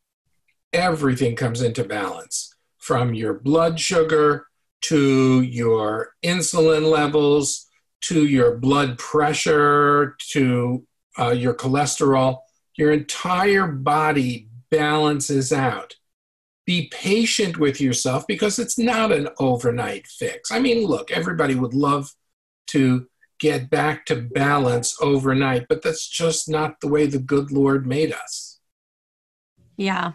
everything 0.73 1.37
comes 1.37 1.61
into 1.61 1.85
balance 1.85 2.53
from 2.77 3.13
your 3.13 3.35
blood 3.35 3.79
sugar 3.79 4.47
to 4.81 5.41
your 5.41 6.09
insulin 6.23 6.91
levels 6.91 7.67
to 8.01 8.27
your 8.27 8.57
blood 8.57 8.97
pressure 8.97 10.15
to 10.31 10.85
uh, 11.17 11.31
your 11.31 11.53
cholesterol. 11.53 12.39
Your 12.77 12.91
entire 12.91 13.67
body 13.67 14.49
balances 14.69 15.53
out 15.53 15.95
be 16.67 16.89
patient 16.89 17.57
with 17.57 17.79
yourself 17.79 18.27
because 18.27 18.59
it's 18.59 18.77
not 18.77 19.11
an 19.11 19.29
overnight 19.39 20.05
fix. 20.05 20.51
I 20.51 20.59
mean, 20.59 20.85
look, 20.85 21.09
everybody 21.09 21.55
would 21.55 21.73
love 21.73 22.11
to 22.67 23.07
get 23.39 23.69
back 23.69 24.05
to 24.07 24.15
balance 24.15 24.97
overnight, 25.01 25.67
but 25.69 25.81
that's 25.81 26.07
just 26.07 26.49
not 26.49 26.81
the 26.81 26.89
way 26.89 27.05
the 27.05 27.19
good 27.19 27.51
Lord 27.51 27.87
made 27.87 28.11
us. 28.11 28.59
Yeah. 29.77 30.11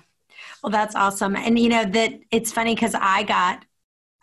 Well, 0.62 0.71
that's 0.71 0.95
awesome. 0.95 1.37
And 1.37 1.59
you 1.59 1.71
know 1.71 1.85
that 1.87 2.12
it's 2.31 2.53
funny 2.53 2.75
because 2.75 2.95
I 2.95 3.23
got 3.23 3.65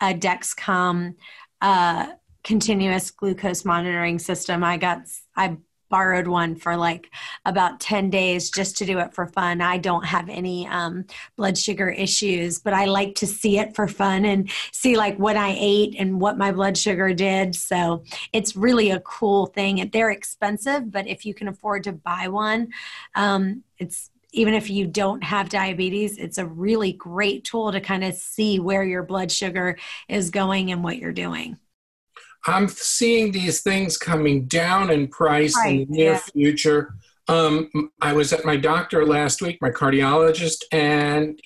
a 0.00 0.14
Dexcom 0.14 1.14
uh, 1.60 2.12
continuous 2.44 3.10
glucose 3.10 3.64
monitoring 3.64 4.20
system. 4.20 4.62
I 4.62 4.76
got 4.76 5.02
I 5.36 5.56
borrowed 5.90 6.26
one 6.26 6.54
for 6.54 6.76
like 6.76 7.10
about 7.44 7.80
10 7.80 8.08
days 8.08 8.50
just 8.50 8.78
to 8.78 8.86
do 8.86 8.98
it 8.98 9.12
for 9.12 9.26
fun. 9.26 9.60
I 9.60 9.76
don't 9.76 10.06
have 10.06 10.30
any 10.30 10.66
um, 10.68 11.04
blood 11.36 11.58
sugar 11.58 11.90
issues, 11.90 12.58
but 12.58 12.72
I 12.72 12.86
like 12.86 13.14
to 13.16 13.26
see 13.26 13.58
it 13.58 13.76
for 13.76 13.86
fun 13.86 14.24
and 14.24 14.50
see 14.72 14.96
like 14.96 15.18
what 15.18 15.36
I 15.36 15.54
ate 15.58 15.96
and 15.98 16.20
what 16.20 16.38
my 16.38 16.52
blood 16.52 16.78
sugar 16.78 17.12
did. 17.12 17.54
So 17.54 18.04
it's 18.32 18.56
really 18.56 18.90
a 18.90 19.00
cool 19.00 19.46
thing. 19.46 19.90
They're 19.92 20.10
expensive, 20.10 20.90
but 20.90 21.06
if 21.06 21.26
you 21.26 21.34
can 21.34 21.48
afford 21.48 21.84
to 21.84 21.92
buy 21.92 22.28
one, 22.28 22.72
um, 23.14 23.64
it's 23.78 24.10
even 24.32 24.54
if 24.54 24.70
you 24.70 24.86
don't 24.86 25.24
have 25.24 25.48
diabetes, 25.48 26.16
it's 26.16 26.38
a 26.38 26.46
really 26.46 26.92
great 26.92 27.44
tool 27.44 27.72
to 27.72 27.80
kind 27.80 28.04
of 28.04 28.14
see 28.14 28.60
where 28.60 28.84
your 28.84 29.02
blood 29.02 29.32
sugar 29.32 29.76
is 30.08 30.30
going 30.30 30.70
and 30.70 30.84
what 30.84 30.98
you're 30.98 31.12
doing. 31.12 31.58
I'm 32.46 32.68
seeing 32.68 33.32
these 33.32 33.62
things 33.62 33.96
coming 33.96 34.46
down 34.46 34.90
in 34.90 35.08
price 35.08 35.56
right, 35.56 35.72
in 35.72 35.78
the 35.78 35.86
near 35.86 36.12
yeah. 36.12 36.18
future. 36.18 36.94
Um, 37.28 37.70
I 38.00 38.12
was 38.12 38.32
at 38.32 38.44
my 38.44 38.56
doctor 38.56 39.04
last 39.06 39.42
week, 39.42 39.58
my 39.60 39.70
cardiologist, 39.70 40.64
and 40.72 41.38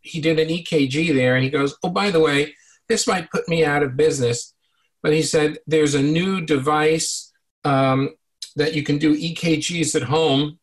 he 0.00 0.20
did 0.20 0.38
an 0.38 0.48
EKG 0.48 1.14
there, 1.14 1.36
and 1.36 1.44
he 1.44 1.50
goes, 1.50 1.76
"Oh, 1.82 1.90
by 1.90 2.10
the 2.10 2.20
way, 2.20 2.54
this 2.88 3.06
might 3.06 3.30
put 3.30 3.48
me 3.48 3.64
out 3.64 3.82
of 3.82 3.96
business," 3.96 4.54
but 5.02 5.12
he 5.12 5.22
said 5.22 5.58
there's 5.66 5.94
a 5.94 6.02
new 6.02 6.40
device 6.40 7.32
um, 7.64 8.10
that 8.56 8.74
you 8.74 8.82
can 8.82 8.98
do 8.98 9.16
EKGs 9.16 9.94
at 9.94 10.02
home 10.02 10.58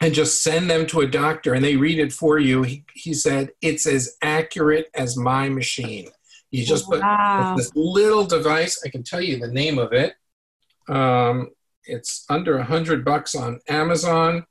and 0.00 0.14
just 0.14 0.42
send 0.42 0.70
them 0.70 0.86
to 0.86 1.00
a 1.00 1.06
doctor, 1.06 1.54
and 1.54 1.64
they 1.64 1.76
read 1.76 1.98
it 1.98 2.12
for 2.12 2.38
you. 2.38 2.62
He, 2.62 2.84
he 2.94 3.12
said 3.12 3.50
it's 3.60 3.86
as 3.86 4.16
accurate 4.22 4.88
as 4.94 5.16
my 5.16 5.48
machine. 5.48 6.08
You 6.50 6.64
just 6.64 6.86
put 6.86 7.00
wow. 7.00 7.54
this 7.56 7.70
little 7.74 8.24
device. 8.24 8.82
I 8.84 8.88
can 8.88 9.02
tell 9.02 9.20
you 9.20 9.38
the 9.38 9.48
name 9.48 9.78
of 9.78 9.92
it. 9.92 10.14
Um, 10.88 11.50
it's 11.84 12.24
under 12.28 12.58
a 12.58 12.64
hundred 12.64 13.04
bucks 13.04 13.34
on 13.34 13.60
Amazon, 13.68 14.44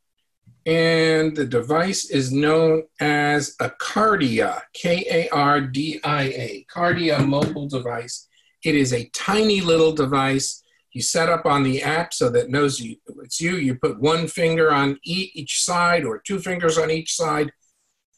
and 0.65 1.35
the 1.35 1.45
device 1.45 2.09
is 2.09 2.31
known 2.31 2.83
as 2.99 3.55
a 3.59 3.69
Kardia, 3.69 4.61
K-A-R-D-I-A, 4.73 6.65
Kardia 6.73 7.25
mobile 7.25 7.67
device. 7.67 8.27
It 8.63 8.75
is 8.75 8.93
a 8.93 9.09
tiny 9.13 9.61
little 9.61 9.91
device. 9.91 10.63
You 10.93 11.01
set 11.01 11.29
up 11.29 11.45
on 11.45 11.63
the 11.63 11.81
app 11.83 12.13
so 12.13 12.29
that 12.29 12.45
it 12.45 12.49
knows 12.49 12.79
you, 12.79 12.97
it's 13.23 13.39
you. 13.39 13.57
You 13.57 13.75
put 13.75 13.99
one 13.99 14.27
finger 14.27 14.71
on 14.71 14.99
each 15.03 15.63
side 15.63 16.03
or 16.03 16.19
two 16.19 16.39
fingers 16.39 16.77
on 16.77 16.91
each 16.91 17.13
side, 17.13 17.51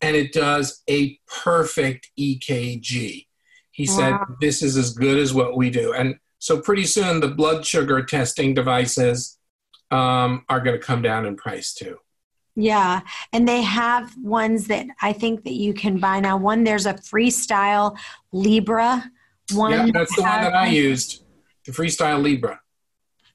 and 0.02 0.16
it 0.16 0.34
does 0.34 0.84
a 0.90 1.20
perfect 1.28 2.12
EKG. 2.20 3.28
He 3.72 3.88
wow. 3.88 3.98
said, 3.98 4.36
This 4.40 4.62
is 4.62 4.78
as 4.78 4.94
good 4.94 5.18
as 5.18 5.34
what 5.34 5.58
we 5.58 5.70
do. 5.70 5.94
And 5.94 6.16
so 6.40 6.60
pretty 6.60 6.86
soon 6.86 7.20
the 7.20 7.28
blood 7.28 7.66
sugar 7.66 8.04
testing 8.04 8.54
devices 8.54 9.38
um, 9.92 10.46
are 10.50 10.60
going 10.60 10.80
to 10.80 10.86
come 10.86 11.02
down 11.02 11.26
in 11.26 11.36
price 11.36 11.74
too. 11.74 11.98
Yeah, 12.56 13.02
and 13.32 13.48
they 13.48 13.62
have 13.62 14.14
ones 14.18 14.68
that 14.68 14.86
I 15.02 15.14
think 15.14 15.46
that 15.46 15.54
you 15.54 15.74
can 15.74 16.00
buy 16.00 16.20
now. 16.20 16.36
One 16.36 16.64
there's 16.66 16.86
a 16.86 16.94
Freestyle 16.96 17.98
Libre. 18.34 19.10
One 19.54 19.72
yeah, 19.72 19.88
that's 19.94 20.16
the 20.16 20.24
one 20.24 20.42
that 20.42 20.54
I 20.54 20.68
used, 20.68 21.24
the 21.66 21.72
Freestyle 21.72 22.22
Libre. 22.22 22.60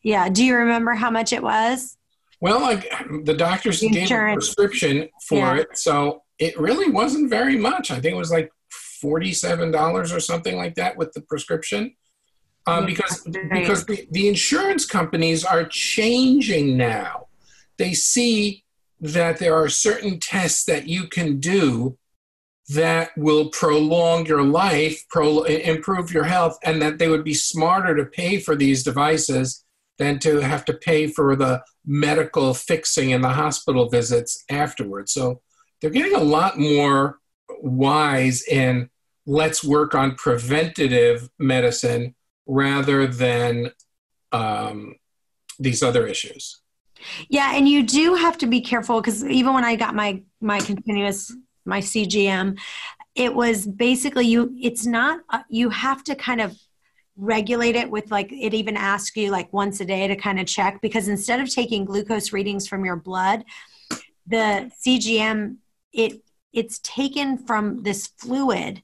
Yeah. 0.02 0.28
Do 0.28 0.44
you 0.44 0.54
remember 0.56 0.94
how 0.94 1.10
much 1.10 1.32
it 1.32 1.42
was? 1.42 1.96
Well, 2.40 2.60
like 2.60 2.90
the 3.24 3.34
doctors 3.34 3.80
gave 3.80 4.10
a 4.10 4.34
prescription 4.34 5.08
for 5.26 5.38
Yeah. 5.38 5.56
it, 5.56 5.78
so 5.78 6.22
it 6.38 6.58
really 6.60 6.90
wasn't 6.90 7.30
very 7.30 7.56
much. 7.56 7.90
I 7.90 7.94
think 8.00 8.14
it 8.14 8.18
was 8.18 8.30
like 8.30 8.52
forty-seven 9.06 9.70
dollars 9.70 10.12
or 10.12 10.20
something 10.20 10.56
like 10.56 10.74
that 10.74 10.96
with 10.96 11.12
the 11.12 11.20
prescription. 11.20 11.94
Um, 12.66 12.86
because 12.86 13.22
because 13.52 13.84
the, 13.86 14.08
the 14.10 14.26
insurance 14.26 14.84
companies 14.84 15.44
are 15.44 15.64
changing 15.64 16.76
now. 16.76 17.28
They 17.78 17.94
see 17.94 18.64
that 19.00 19.38
there 19.38 19.54
are 19.54 19.68
certain 19.68 20.18
tests 20.18 20.64
that 20.64 20.88
you 20.88 21.06
can 21.06 21.38
do 21.38 21.96
that 22.68 23.10
will 23.16 23.50
prolong 23.50 24.26
your 24.26 24.42
life, 24.42 25.04
pro, 25.08 25.42
improve 25.44 26.12
your 26.12 26.24
health, 26.24 26.58
and 26.64 26.82
that 26.82 26.98
they 26.98 27.08
would 27.08 27.22
be 27.22 27.34
smarter 27.34 27.94
to 27.94 28.04
pay 28.04 28.40
for 28.40 28.56
these 28.56 28.82
devices 28.82 29.64
than 29.98 30.18
to 30.18 30.40
have 30.40 30.64
to 30.64 30.74
pay 30.74 31.06
for 31.06 31.36
the 31.36 31.62
medical 31.84 32.52
fixing 32.52 33.12
and 33.12 33.22
the 33.22 33.28
hospital 33.42 33.88
visits 33.88 34.44
afterwards. 34.50 35.12
So 35.12 35.40
they're 35.78 35.90
getting 35.98 36.16
a 36.16 36.30
lot 36.38 36.58
more 36.58 37.20
wise 37.62 38.42
in 38.42 38.90
let's 39.26 39.64
work 39.64 39.94
on 39.94 40.14
preventative 40.14 41.28
medicine 41.38 42.14
rather 42.46 43.06
than 43.06 43.72
um, 44.32 44.94
these 45.58 45.82
other 45.82 46.06
issues. 46.06 46.60
Yeah, 47.28 47.54
and 47.54 47.68
you 47.68 47.82
do 47.82 48.14
have 48.14 48.38
to 48.38 48.46
be 48.46 48.60
careful 48.60 49.00
because 49.00 49.24
even 49.24 49.52
when 49.52 49.64
I 49.64 49.76
got 49.76 49.94
my 49.94 50.22
my 50.40 50.60
continuous 50.60 51.34
my 51.64 51.80
CGM, 51.80 52.58
it 53.14 53.34
was 53.34 53.66
basically 53.66 54.26
you. 54.26 54.54
It's 54.60 54.86
not 54.86 55.20
uh, 55.30 55.42
you 55.48 55.70
have 55.70 56.02
to 56.04 56.14
kind 56.14 56.40
of 56.40 56.56
regulate 57.16 57.76
it 57.76 57.90
with 57.90 58.10
like 58.10 58.30
it 58.30 58.54
even 58.54 58.76
asks 58.76 59.16
you 59.16 59.30
like 59.30 59.50
once 59.52 59.80
a 59.80 59.84
day 59.84 60.06
to 60.06 60.16
kind 60.16 60.38
of 60.38 60.46
check 60.46 60.80
because 60.82 61.08
instead 61.08 61.40
of 61.40 61.48
taking 61.50 61.84
glucose 61.84 62.32
readings 62.32 62.66
from 62.66 62.84
your 62.84 62.96
blood, 62.96 63.44
the 64.26 64.70
CGM 64.84 65.56
it 65.92 66.22
it's 66.52 66.78
taken 66.78 67.38
from 67.38 67.82
this 67.82 68.06
fluid 68.06 68.82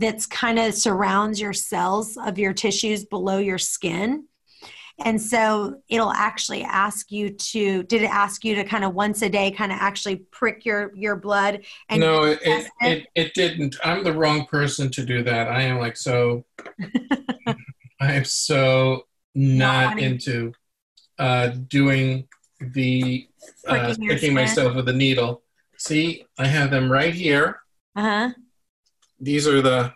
that's 0.00 0.24
kind 0.26 0.58
of 0.58 0.74
surrounds 0.74 1.40
your 1.40 1.52
cells 1.52 2.16
of 2.16 2.38
your 2.38 2.54
tissues 2.54 3.04
below 3.04 3.38
your 3.38 3.58
skin. 3.58 4.24
And 5.02 5.20
so 5.20 5.80
it'll 5.88 6.12
actually 6.12 6.62
ask 6.62 7.10
you 7.10 7.30
to, 7.30 7.82
did 7.84 8.02
it 8.02 8.10
ask 8.10 8.44
you 8.44 8.54
to 8.56 8.64
kind 8.64 8.84
of 8.84 8.94
once 8.94 9.22
a 9.22 9.28
day 9.28 9.50
kind 9.50 9.72
of 9.72 9.78
actually 9.80 10.16
prick 10.16 10.64
your, 10.64 10.92
your 10.94 11.16
blood? 11.16 11.60
And 11.88 12.00
no, 12.00 12.24
it, 12.24 12.38
it, 12.80 13.06
it? 13.14 13.34
didn't. 13.34 13.76
I'm 13.84 14.04
the 14.04 14.12
wrong 14.12 14.46
person 14.46 14.90
to 14.92 15.04
do 15.04 15.22
that. 15.22 15.48
I 15.48 15.62
am 15.62 15.78
like 15.78 15.96
so, 15.96 16.44
I 18.00 18.12
am 18.12 18.24
so 18.24 19.06
not 19.34 19.90
wanting- 19.90 20.04
into 20.04 20.52
uh, 21.18 21.48
doing 21.68 22.28
the 22.60 23.26
uh, 23.66 23.94
sticking 23.94 24.34
myself 24.34 24.74
with 24.74 24.88
a 24.88 24.92
needle. 24.92 25.42
See, 25.78 26.24
I 26.38 26.46
have 26.46 26.70
them 26.70 26.92
right 26.92 27.14
here. 27.14 27.60
Uh-huh. 27.96 28.30
These 29.20 29.46
are 29.46 29.60
the 29.62 29.92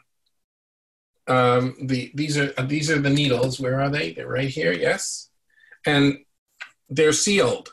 um, 1.26 1.76
the 1.82 2.10
these 2.14 2.36
are 2.36 2.52
uh, 2.56 2.62
these 2.62 2.90
are 2.90 2.98
the 2.98 3.10
needles. 3.10 3.58
Where 3.58 3.80
are 3.80 3.90
they? 3.90 4.12
They're 4.12 4.28
right 4.28 4.48
here. 4.48 4.72
Yes, 4.72 5.30
and 5.86 6.18
they're 6.88 7.12
sealed 7.12 7.70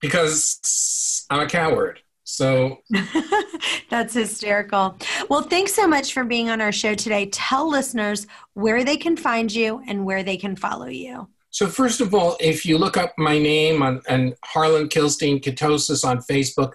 because 0.00 1.26
I'm 1.30 1.40
a 1.40 1.48
coward. 1.48 2.00
So 2.24 2.78
That's 3.90 4.14
hysterical. 4.14 4.96
Well, 5.28 5.42
thanks 5.42 5.74
so 5.74 5.86
much 5.86 6.14
for 6.14 6.24
being 6.24 6.48
on 6.48 6.62
our 6.62 6.72
show 6.72 6.94
today. 6.94 7.26
Tell 7.26 7.68
listeners 7.68 8.26
where 8.54 8.84
they 8.84 8.96
can 8.96 9.18
find 9.18 9.52
you 9.52 9.82
and 9.86 10.06
where 10.06 10.22
they 10.22 10.38
can 10.38 10.56
follow 10.56 10.86
you. 10.86 11.28
So 11.50 11.66
first 11.66 12.00
of 12.00 12.14
all, 12.14 12.38
if 12.40 12.64
you 12.64 12.78
look 12.78 12.96
up 12.96 13.12
my 13.18 13.38
name 13.38 13.82
on 13.82 14.00
and 14.08 14.34
Harlan 14.42 14.88
Kilstein 14.88 15.42
Ketosis 15.42 16.08
on 16.08 16.20
Facebook, 16.20 16.72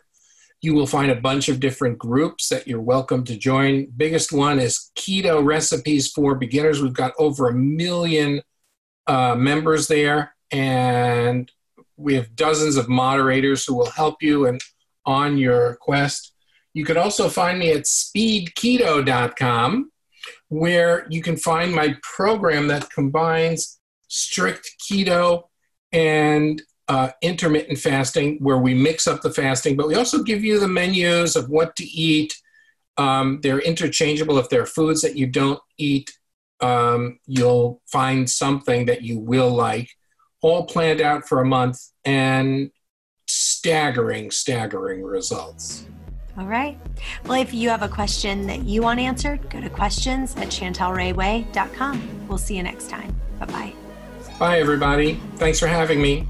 you 0.67 0.73
will 0.73 0.85
find 0.85 1.09
a 1.09 1.15
bunch 1.15 1.47
of 1.47 1.61
different 1.61 1.97
groups 1.97 2.49
that 2.49 2.67
you're 2.67 2.81
welcome 2.81 3.23
to 3.23 3.37
join. 3.37 3.87
Biggest 3.95 4.33
one 4.33 4.59
is 4.59 4.91
Keto 4.97 5.41
Recipes 5.41 6.11
for 6.11 6.35
Beginners. 6.35 6.81
We've 6.81 6.91
got 6.91 7.13
over 7.17 7.47
a 7.47 7.53
million 7.53 8.41
uh, 9.07 9.35
members 9.35 9.87
there, 9.87 10.35
and 10.51 11.49
we 11.95 12.15
have 12.15 12.35
dozens 12.35 12.75
of 12.75 12.89
moderators 12.89 13.63
who 13.63 13.75
will 13.75 13.91
help 13.91 14.21
you 14.21 14.45
and 14.45 14.59
on 15.05 15.37
your 15.37 15.77
quest. 15.77 16.33
You 16.73 16.83
can 16.83 16.97
also 16.97 17.29
find 17.29 17.59
me 17.59 17.71
at 17.71 17.83
speedketo.com, 17.83 19.89
where 20.49 21.07
you 21.09 21.21
can 21.21 21.37
find 21.37 21.73
my 21.73 21.95
program 22.03 22.67
that 22.67 22.89
combines 22.89 23.79
strict 24.09 24.69
keto 24.81 25.43
and 25.93 26.61
uh, 26.87 27.09
intermittent 27.21 27.79
fasting, 27.79 28.37
where 28.39 28.57
we 28.57 28.73
mix 28.73 29.07
up 29.07 29.21
the 29.21 29.31
fasting, 29.31 29.75
but 29.75 29.87
we 29.87 29.95
also 29.95 30.23
give 30.23 30.43
you 30.43 30.59
the 30.59 30.67
menus 30.67 31.35
of 31.35 31.49
what 31.49 31.75
to 31.75 31.83
eat. 31.83 32.33
Um, 32.97 33.39
they're 33.41 33.59
interchangeable. 33.59 34.37
If 34.37 34.49
there 34.49 34.61
are 34.61 34.67
foods 34.67 35.01
that 35.01 35.15
you 35.15 35.27
don't 35.27 35.59
eat, 35.77 36.11
um, 36.61 37.19
you'll 37.25 37.81
find 37.91 38.29
something 38.29 38.85
that 38.85 39.01
you 39.03 39.19
will 39.19 39.49
like, 39.49 39.89
all 40.41 40.65
planned 40.65 41.01
out 41.01 41.27
for 41.27 41.41
a 41.41 41.45
month 41.45 41.79
and 42.05 42.71
staggering, 43.27 44.31
staggering 44.31 45.03
results. 45.03 45.85
All 46.37 46.45
right. 46.45 46.77
Well, 47.25 47.41
if 47.41 47.53
you 47.53 47.69
have 47.69 47.81
a 47.81 47.89
question 47.89 48.45
that 48.47 48.63
you 48.63 48.83
want 48.83 48.99
answered, 48.99 49.49
go 49.49 49.59
to 49.59 49.69
questions 49.69 50.35
at 50.35 50.47
chantelrayway.com. 50.47 52.27
We'll 52.27 52.37
see 52.37 52.55
you 52.55 52.63
next 52.63 52.89
time. 52.89 53.15
Bye 53.39 53.45
bye. 53.47 53.73
Bye, 54.39 54.59
everybody. 54.59 55.19
Thanks 55.37 55.59
for 55.59 55.67
having 55.67 55.99
me. 55.99 56.27